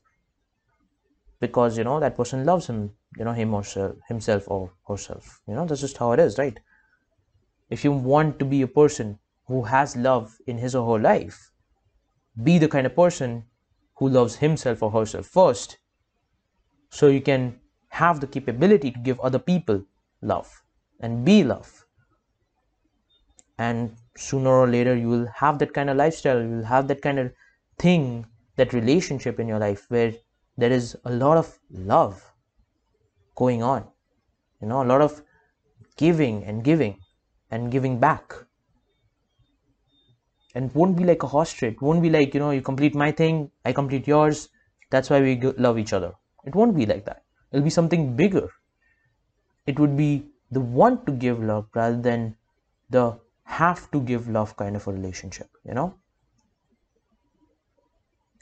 because 1.40 1.79
you 1.79 1.85
know 1.85 2.00
that 2.00 2.16
person 2.16 2.44
loves 2.44 2.66
him 2.66 2.90
you 3.16 3.24
know 3.24 3.33
him 3.33 3.55
or 3.55 3.62
himself 4.09 4.44
or 4.48 4.72
herself. 4.88 5.40
You 5.46 5.55
know 5.55 5.66
that's 5.66 5.81
just 5.81 5.98
how 5.98 6.12
it 6.12 6.20
is 6.20 6.38
right? 6.38 6.59
If 7.70 7.85
you 7.85 7.92
want 7.92 8.38
to 8.38 8.44
be 8.44 8.62
a 8.62 8.66
person 8.66 9.18
who 9.46 9.62
has 9.62 9.96
love 9.96 10.37
in 10.46 10.59
his 10.59 10.74
or 10.74 10.85
her 10.92 11.03
life 11.03 11.50
be 12.42 12.59
the 12.59 12.68
kind 12.68 12.87
of 12.87 12.96
person 12.96 13.44
who 13.96 14.09
loves 14.09 14.37
himself 14.37 14.83
or 14.83 14.90
herself 14.90 15.27
first 15.27 15.79
so 16.90 17.09
you 17.09 17.20
can 17.20 17.61
have 17.88 18.20
the 18.20 18.27
capability 18.27 18.90
to 18.90 18.98
give 18.98 19.20
other 19.20 19.38
people 19.38 19.85
love 20.20 20.62
and 21.00 21.24
be 21.24 21.44
love 21.44 21.84
and 23.59 23.97
sooner 24.17 24.51
or 24.51 24.69
later 24.69 24.97
you 24.97 25.09
will 25.09 25.27
have 25.35 25.59
that 25.59 25.73
kind 25.73 25.90
of 25.90 25.97
lifestyle 25.97 26.40
you 26.43 26.49
will 26.49 26.64
have 26.64 26.88
that 26.88 27.03
kind 27.03 27.19
of 27.19 27.33
thing 27.79 28.27
that 28.57 28.73
relationship 28.73 29.40
in 29.40 29.49
your 29.49 29.59
life 29.59 29.87
where 29.88 30.12
there 30.57 30.73
is 30.73 30.97
a 31.05 31.12
lot 31.12 31.37
of 31.37 31.59
love 31.71 32.33
going 33.35 33.62
on 33.62 33.87
you 34.61 34.69
know 34.69 34.83
a 34.83 34.88
lot 34.93 35.01
of 35.01 35.23
giving 35.97 36.45
and 36.45 36.64
giving 36.64 36.99
and 37.51 37.71
giving 37.71 37.99
back. 38.01 38.35
And 40.57 40.73
won't 40.75 40.97
be 40.97 41.05
like 41.05 41.23
a 41.25 41.27
horse 41.27 41.53
trade 41.53 41.81
won't 41.81 42.01
be 42.01 42.11
like 42.11 42.33
you 42.33 42.40
know 42.40 42.51
you 42.53 42.62
complete 42.62 42.95
my 42.95 43.11
thing 43.11 43.51
i 43.64 43.73
complete 43.73 44.07
yours 44.07 44.49
that's 44.95 45.11
why 45.11 45.21
we 45.21 45.40
love 45.59 45.77
each 45.77 45.93
other. 45.93 46.12
It 46.45 46.55
won't 46.55 46.77
be 46.77 46.87
like 46.87 47.05
that. 47.07 47.25
It'll 47.51 47.64
be 47.64 47.71
something 47.71 48.14
bigger. 48.14 48.49
It 49.67 49.79
would 49.81 49.97
be 49.97 50.27
the 50.53 50.61
want 50.61 51.05
to 51.07 51.12
give 51.12 51.43
love 51.43 51.67
rather 51.75 52.01
than 52.01 52.37
the 52.90 53.19
have 53.45 53.91
to 53.91 54.01
give 54.01 54.29
love 54.29 54.57
kind 54.57 54.77
of 54.77 54.87
a 54.89 54.93
relationship 54.93 55.49
you 55.65 55.75
know? 55.75 55.95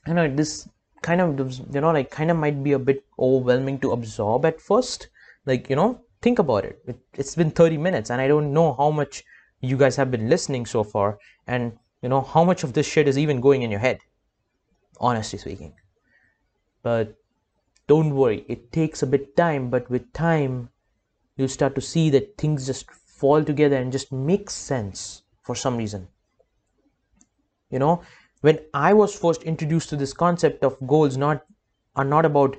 You 0.06 0.14
know 0.14 0.28
this 0.34 0.68
kind 1.02 1.20
of 1.20 1.74
you 1.74 1.80
know 1.80 1.90
like 1.90 2.10
kind 2.10 2.30
of 2.30 2.36
might 2.36 2.62
be 2.62 2.72
a 2.72 2.78
bit 2.78 3.04
overwhelming 3.18 3.78
to 3.80 3.92
absorb 3.92 4.44
at 4.44 4.60
first. 4.60 5.08
Like 5.46 5.68
you 5.68 5.76
know 5.76 6.00
think 6.22 6.38
about 6.38 6.64
it. 6.64 6.80
it 6.86 6.98
it's 7.14 7.34
been 7.34 7.50
30 7.50 7.76
minutes 7.76 8.10
and 8.10 8.20
i 8.20 8.28
don't 8.28 8.52
know 8.52 8.72
how 8.74 8.90
much 8.90 9.24
you 9.60 9.76
guys 9.76 9.96
have 9.96 10.10
been 10.10 10.28
listening 10.28 10.64
so 10.64 10.84
far 10.84 11.18
and 11.46 11.72
you 12.00 12.08
know 12.08 12.20
how 12.20 12.44
much 12.44 12.64
of 12.64 12.72
this 12.72 12.86
shit 12.86 13.08
is 13.08 13.18
even 13.18 13.40
going 13.40 13.62
in 13.62 13.70
your 13.70 13.80
head 13.80 13.98
honestly 15.00 15.38
speaking. 15.38 15.74
But 16.82 17.16
don't 17.86 18.14
worry 18.14 18.44
it 18.48 18.72
takes 18.72 19.02
a 19.02 19.06
bit 19.06 19.36
time 19.36 19.68
but 19.68 19.90
with 19.90 20.12
time 20.12 20.70
you 21.36 21.48
start 21.48 21.74
to 21.74 21.80
see 21.80 22.10
that 22.10 22.36
things 22.38 22.66
just 22.66 22.86
fall 23.22 23.44
together 23.52 23.76
and 23.76 23.98
just 23.98 24.12
make 24.30 24.50
sense 24.50 25.22
for 25.42 25.54
some 25.64 25.76
reason. 25.84 26.08
You 27.70 27.78
know 27.78 27.94
when 28.46 28.58
i 28.74 28.92
was 28.92 29.14
first 29.24 29.44
introduced 29.50 29.88
to 29.92 29.96
this 29.96 30.12
concept 30.22 30.64
of 30.68 30.76
goals 30.92 31.16
not 31.16 31.44
are 31.96 32.08
not 32.12 32.28
about 32.28 32.56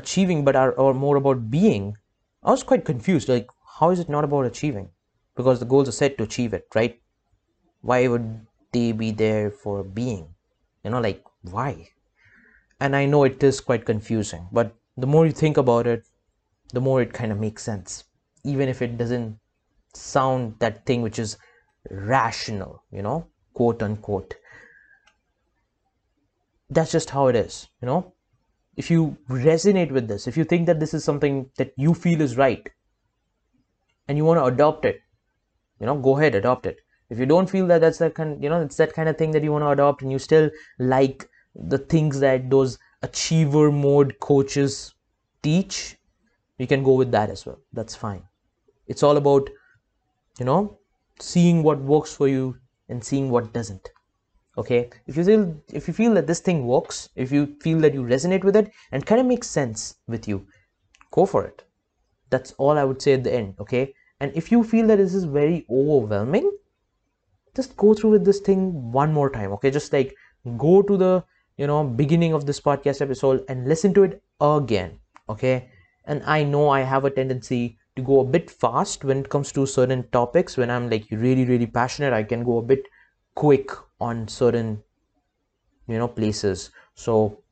achieving 0.00 0.44
but 0.44 0.56
are, 0.62 0.78
are 0.78 0.94
more 1.02 1.16
about 1.16 1.44
being 1.50 1.84
i 2.42 2.50
was 2.50 2.64
quite 2.70 2.84
confused 2.84 3.28
like 3.28 3.48
how 3.78 3.90
is 3.90 4.00
it 4.00 4.08
not 4.08 4.24
about 4.24 4.44
achieving? 4.44 4.90
Because 5.34 5.60
the 5.60 5.64
goals 5.64 5.88
are 5.88 5.98
set 5.98 6.18
to 6.18 6.24
achieve 6.24 6.52
it 6.52 6.66
right? 6.74 7.00
Why 7.80 8.06
would 8.06 8.46
they 8.72 8.92
be 8.92 9.10
there 9.10 9.50
for 9.50 9.82
being? 9.82 10.34
You 10.84 10.90
know 10.90 11.00
like 11.00 11.24
why? 11.42 11.88
And 12.80 12.96
i 12.96 13.06
know 13.06 13.24
it 13.24 13.42
is 13.48 13.60
quite 13.60 13.86
confusing 13.86 14.48
but 14.60 14.74
the 14.96 15.06
more 15.14 15.24
you 15.26 15.32
think 15.32 15.56
about 15.56 15.86
it 15.86 16.04
the 16.72 16.80
more 16.80 17.00
it 17.02 17.12
kind 17.20 17.32
of 17.32 17.38
makes 17.38 17.62
sense 17.62 18.04
even 18.44 18.68
if 18.68 18.82
it 18.82 18.98
doesn't 18.98 19.38
sound 19.94 20.54
that 20.58 20.84
thing 20.86 21.02
which 21.02 21.18
is 21.18 21.36
rational 21.90 22.82
you 22.90 23.02
know 23.02 23.26
quote 23.54 23.82
unquote. 23.82 24.34
That's 26.70 26.92
just 26.92 27.10
how 27.10 27.26
it 27.26 27.36
is 27.36 27.68
you 27.80 27.86
know. 27.86 28.12
If 28.76 28.90
you 28.90 29.18
resonate 29.28 29.90
with 29.90 30.08
this 30.08 30.26
if 30.26 30.36
you 30.36 30.44
think 30.44 30.66
that 30.66 30.80
this 30.80 30.94
is 30.94 31.04
something 31.04 31.50
that 31.58 31.72
you 31.76 31.94
feel 31.94 32.20
is 32.20 32.36
right 32.36 32.70
and 34.08 34.16
you 34.16 34.24
want 34.24 34.38
to 34.38 34.44
adopt 34.44 34.86
it 34.86 35.00
you 35.78 35.86
know 35.86 35.96
go 35.96 36.16
ahead 36.16 36.34
adopt 36.34 36.66
it. 36.66 36.78
If 37.10 37.18
you 37.18 37.26
don't 37.26 37.50
feel 37.50 37.66
that 37.66 37.82
that's 37.82 37.98
that 37.98 38.14
kind 38.14 38.42
you 38.42 38.48
know 38.48 38.62
it's 38.62 38.76
that 38.76 38.94
kind 38.94 39.08
of 39.08 39.18
thing 39.18 39.32
that 39.32 39.42
you 39.42 39.52
want 39.52 39.64
to 39.64 39.70
adopt 39.70 40.02
and 40.02 40.10
you 40.10 40.18
still 40.18 40.50
like 40.78 41.28
the 41.54 41.78
things 41.78 42.20
that 42.20 42.48
those 42.48 42.78
achiever 43.02 43.70
mode 43.70 44.18
coaches 44.20 44.94
teach 45.42 45.98
you 46.58 46.66
can 46.66 46.82
go 46.82 46.94
with 46.94 47.10
that 47.10 47.28
as 47.28 47.44
well. 47.44 47.58
That's 47.72 47.96
fine. 47.96 48.22
It's 48.86 49.02
all 49.02 49.16
about 49.16 49.50
you 50.38 50.44
know 50.44 50.78
seeing 51.20 51.62
what 51.62 51.80
works 51.80 52.14
for 52.14 52.28
you 52.28 52.56
and 52.88 53.04
seeing 53.04 53.30
what 53.30 53.52
doesn't. 53.52 53.88
Okay? 54.58 54.90
If 55.06 55.16
you 55.16 55.24
feel 55.24 55.62
if 55.72 55.88
you 55.88 55.94
feel 55.94 56.14
that 56.14 56.26
this 56.26 56.40
thing 56.40 56.66
works 56.66 57.08
if 57.16 57.32
you 57.32 57.56
feel 57.62 57.78
that 57.80 57.94
you 57.94 58.02
resonate 58.02 58.44
with 58.44 58.56
it 58.56 58.70
and 58.90 59.06
kind 59.06 59.20
of 59.20 59.26
makes 59.26 59.48
sense 59.48 59.96
with 60.06 60.28
you 60.28 60.46
go 61.10 61.26
for 61.26 61.44
it. 61.44 61.64
That's 62.30 62.52
all 62.52 62.78
i 62.78 62.84
would 62.84 63.02
say 63.02 63.14
at 63.14 63.24
the 63.24 63.32
end 63.34 63.54
okay? 63.60 63.94
And 64.20 64.32
if 64.34 64.52
you 64.52 64.62
feel 64.62 64.86
that 64.86 64.96
this 64.96 65.14
is 65.14 65.24
very 65.24 65.66
overwhelming 65.70 66.50
just 67.56 67.76
go 67.76 67.92
through 67.94 68.10
with 68.10 68.24
this 68.24 68.40
thing 68.40 68.92
one 68.92 69.12
more 69.12 69.30
time 69.30 69.52
okay? 69.52 69.70
Just 69.70 69.92
like 69.92 70.14
go 70.56 70.82
to 70.82 70.96
the 70.96 71.24
you 71.56 71.66
know 71.66 71.84
beginning 71.84 72.32
of 72.32 72.46
this 72.46 72.60
podcast 72.60 73.00
episode 73.00 73.44
and 73.48 73.68
listen 73.68 73.94
to 73.94 74.02
it 74.04 74.22
again 74.40 74.98
okay? 75.28 75.70
And 76.04 76.22
i 76.24 76.42
know 76.42 76.68
i 76.68 76.80
have 76.80 77.04
a 77.04 77.10
tendency 77.10 77.78
to 77.96 78.02
go 78.02 78.20
a 78.20 78.24
bit 78.24 78.50
fast 78.50 79.04
when 79.04 79.18
it 79.18 79.28
comes 79.28 79.52
to 79.52 79.66
certain 79.66 80.08
topics. 80.12 80.56
When 80.56 80.70
i'm 80.70 80.88
like 80.90 81.06
really 81.10 81.44
really 81.44 81.66
passionate 81.66 82.12
i 82.12 82.22
can 82.22 82.44
go 82.44 82.58
a 82.58 82.62
bit 82.62 82.84
quick 83.34 83.70
on 84.00 84.28
certain 84.28 84.82
you 85.88 85.98
know 85.98 86.08
places. 86.08 86.70
So 86.94 87.42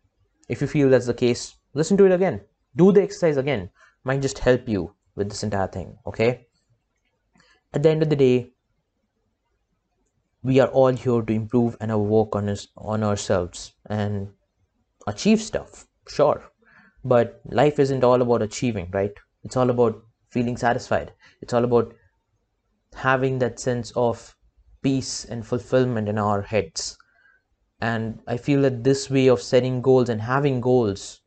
if 0.49 0.61
you 0.61 0.67
feel 0.67 0.89
that's 0.91 1.07
the 1.07 1.15
case 1.15 1.57
listen 1.75 1.97
to 1.99 2.07
it 2.07 2.13
again. 2.13 2.41
Do 2.77 2.93
the 2.93 3.03
exercise 3.03 3.37
again. 3.37 3.71
Might 4.05 4.23
just 4.23 4.39
help 4.39 4.69
you 4.69 4.95
with 5.15 5.29
this 5.29 5.43
entire 5.43 5.67
thing 5.69 5.97
okay? 6.07 6.47
At 7.75 7.83
the 7.83 7.91
end 7.91 8.03
of 8.03 8.11
the 8.11 8.17
day 8.17 8.53
we 10.43 10.59
are 10.59 10.69
all 10.69 10.93
here 10.93 11.21
to 11.21 11.33
improve 11.33 11.77
and 11.81 11.95
work 12.09 12.35
on 12.35 12.49
us 12.49 12.69
on 12.77 13.03
ourselves 13.05 13.75
and 13.87 14.29
achieve 15.07 15.41
stuff 15.41 15.87
sure. 16.09 16.43
But 17.05 17.41
life 17.45 17.79
isn't 17.79 18.05
all 18.05 18.23
about 18.23 18.43
achieving 18.43 18.91
right? 18.93 19.13
It's 19.45 19.57
all 19.57 19.71
about 19.71 20.03
feeling 20.31 20.57
satisfied 20.57 21.13
it's 21.41 21.53
all 21.53 21.65
about 21.65 21.95
having 22.95 23.39
that 23.39 23.59
sense 23.59 23.93
of 23.97 24.37
peace 24.83 25.25
and 25.25 25.47
fulfillment 25.47 26.09
in 26.09 26.19
our 26.19 26.43
heads. 26.43 26.97
And 27.81 28.21
I 28.27 28.37
feel 28.37 28.63
that 28.63 28.85
this 28.85 29.11
way 29.11 29.29
of 29.29 29.43
setting 29.43 29.81
goals 29.83 30.09
and 30.09 30.21
having 30.21 30.61
goals 30.61 31.21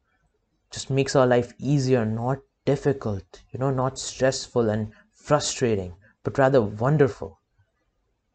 just 0.71 0.89
makes 0.89 1.15
our 1.15 1.25
life 1.25 1.53
easier, 1.57 2.05
not 2.05 2.39
difficult, 2.65 3.43
you 3.51 3.59
know, 3.59 3.71
not 3.71 3.99
stressful 3.99 4.69
and 4.69 4.91
frustrating, 5.11 5.95
but 6.23 6.37
rather 6.37 6.61
wonderful, 6.61 7.39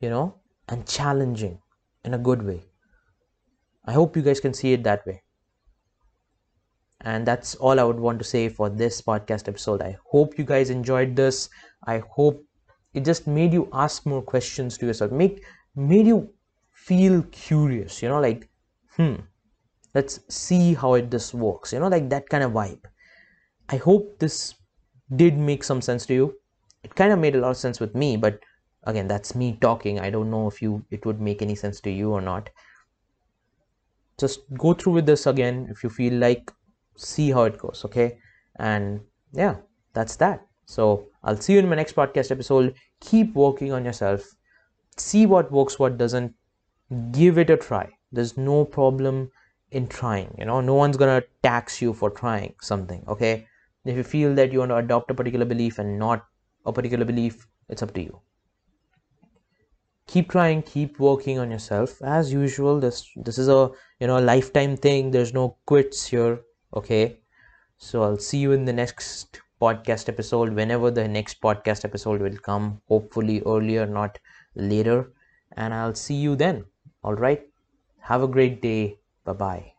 you 0.01 0.11
know, 0.11 0.35
and 0.69 0.87
challenging 0.87 1.61
in 2.05 2.15
a 2.15 2.19
good 2.19 2.43
way. 2.43 2.65
I 3.85 3.93
hope 3.93 4.17
you 4.17 4.23
guys 4.23 4.41
can 4.41 4.55
see 4.55 4.73
it 4.73 4.85
that 4.85 5.07
way. 5.07 5.23
And 7.03 7.27
that's 7.27 7.55
all 7.57 7.79
I 7.79 7.85
would 7.85 8.01
want 8.01 8.19
to 8.19 8.25
say 8.25 8.49
for 8.49 8.69
this 8.69 9.01
podcast 9.01 9.49
episode. 9.49 9.83
I 9.83 9.97
hope 10.05 10.37
you 10.39 10.45
guys 10.45 10.71
enjoyed 10.71 11.15
this. 11.15 11.49
I 11.87 11.99
hope 11.99 12.45
it 12.95 13.05
just 13.05 13.27
made 13.27 13.53
you 13.53 13.69
ask 13.73 14.07
more 14.07 14.23
questions 14.23 14.79
to 14.79 14.87
yourself 14.87 15.13
make 15.13 15.45
made 15.77 16.07
you 16.07 16.29
feel 16.73 17.23
curious 17.31 18.03
you 18.03 18.09
know 18.09 18.21
like 18.21 18.49
hmm 18.97 19.15
let's 19.95 20.21
see 20.29 20.75
how 20.75 20.95
it 20.95 21.11
this 21.11 21.33
works 21.35 21.73
you 21.73 21.81
know 21.81 21.89
like 21.89 22.09
that 22.09 22.29
kind 22.29 22.45
of 22.45 22.53
vibe 22.53 22.81
i 23.69 23.77
hope 23.77 24.19
this 24.19 24.55
did 25.17 25.37
make 25.37 25.65
some 25.65 25.81
sense 25.81 26.07
to 26.07 26.15
you 26.15 26.35
it 26.83 26.95
kind 26.95 27.13
of 27.13 27.19
made 27.19 27.35
a 27.35 27.41
lot 27.41 27.51
of 27.51 27.57
sense 27.57 27.81
with 27.81 27.95
me 27.95 28.17
but 28.17 28.41
again 28.85 29.09
that's 29.09 29.35
me 29.35 29.57
talking 29.61 30.01
i 30.01 30.11
don't 30.11 30.31
know 30.31 30.47
if 30.49 30.63
you 30.63 30.85
it 30.91 31.05
would 31.07 31.21
make 31.21 31.43
any 31.43 31.55
sense 31.55 31.81
to 31.81 31.91
you 31.91 32.13
or 32.13 32.21
not 32.21 32.51
just 34.19 34.41
go 34.57 34.73
through 34.75 34.93
with 34.93 35.07
this 35.07 35.27
again 35.27 35.67
if 35.71 35.85
you 35.85 35.91
feel 35.91 36.15
like 36.15 36.53
see 36.99 37.31
how 37.31 37.45
it 37.45 37.59
goes 37.59 37.85
okay 37.85 38.19
and 38.57 39.01
yeah 39.33 39.57
that's 39.95 40.17
that 40.17 40.49
so 40.69 41.09
I'll 41.25 41.41
see 41.41 41.55
you 41.55 41.61
in 41.61 41.69
my 41.69 41.77
next 41.77 41.97
podcast 41.97 42.31
episode. 42.31 42.75
Keep 43.01 43.35
working 43.35 43.73
on 43.73 43.87
yourself. 43.87 44.23
See 44.99 45.25
what 45.25 45.51
works, 45.51 45.79
what 45.79 45.97
doesn't. 45.97 46.35
Give 47.11 47.39
it 47.39 47.49
a 47.51 47.57
try. 47.57 47.89
There's 48.13 48.37
no 48.37 48.65
problem 48.67 49.31
in 49.71 49.87
trying. 49.87 50.35
You 50.39 50.45
know, 50.45 50.61
no 50.61 50.75
one's 50.75 50.99
gonna 50.99 51.23
tax 51.43 51.81
you 51.81 51.95
for 51.95 52.11
trying 52.11 52.55
something. 52.61 53.03
Okay. 53.09 53.47
If 53.87 53.97
you 53.97 54.03
feel 54.03 54.35
that 54.35 54.53
you 54.53 54.59
want 54.59 54.71
to 54.71 54.77
adopt 54.77 55.11
a 55.11 55.15
particular 55.15 55.47
belief 55.47 55.79
and 55.79 55.99
not 55.99 56.27
a 56.67 56.73
particular 56.73 57.07
belief, 57.07 57.47
it's 57.71 57.83
up 57.83 57.95
to 57.95 58.03
you. 58.03 58.21
Keep 60.07 60.31
trying, 60.31 60.63
keep 60.63 60.99
working 60.99 61.39
on 61.39 61.51
yourself. 61.51 62.03
As 62.03 62.31
usual, 62.33 62.79
this 62.81 63.11
this 63.17 63.39
is 63.39 63.49
a 63.49 63.71
you 64.01 64.07
know 64.07 64.19
lifetime 64.19 64.77
thing. 64.77 65.11
There's 65.11 65.33
no 65.33 65.57
quits 65.65 66.07
here. 66.07 66.41
Okay. 66.75 67.19
So 67.79 68.03
I'll 68.03 68.19
see 68.19 68.39
you 68.39 68.53
in 68.53 68.65
the 68.65 68.73
next 68.73 69.41
podcast 69.61 70.09
episode 70.09 70.53
whenever 70.55 70.91
the 70.91 71.09
next 71.09 71.41
podcast 71.41 71.85
episode 71.85 72.21
will 72.21 72.37
come 72.39 72.81
hopefully 72.89 73.43
earlier 73.47 73.87
not 73.87 74.19
later. 74.55 75.13
And 75.57 75.75
i'll 75.75 75.95
see 75.95 76.15
you 76.15 76.37
then. 76.37 76.65
All 77.03 77.15
right? 77.15 77.43
Have 78.01 78.23
a 78.23 78.29
great 78.29 78.63
day. 78.63 78.99
Bye 79.25 79.33
bye 79.33 79.78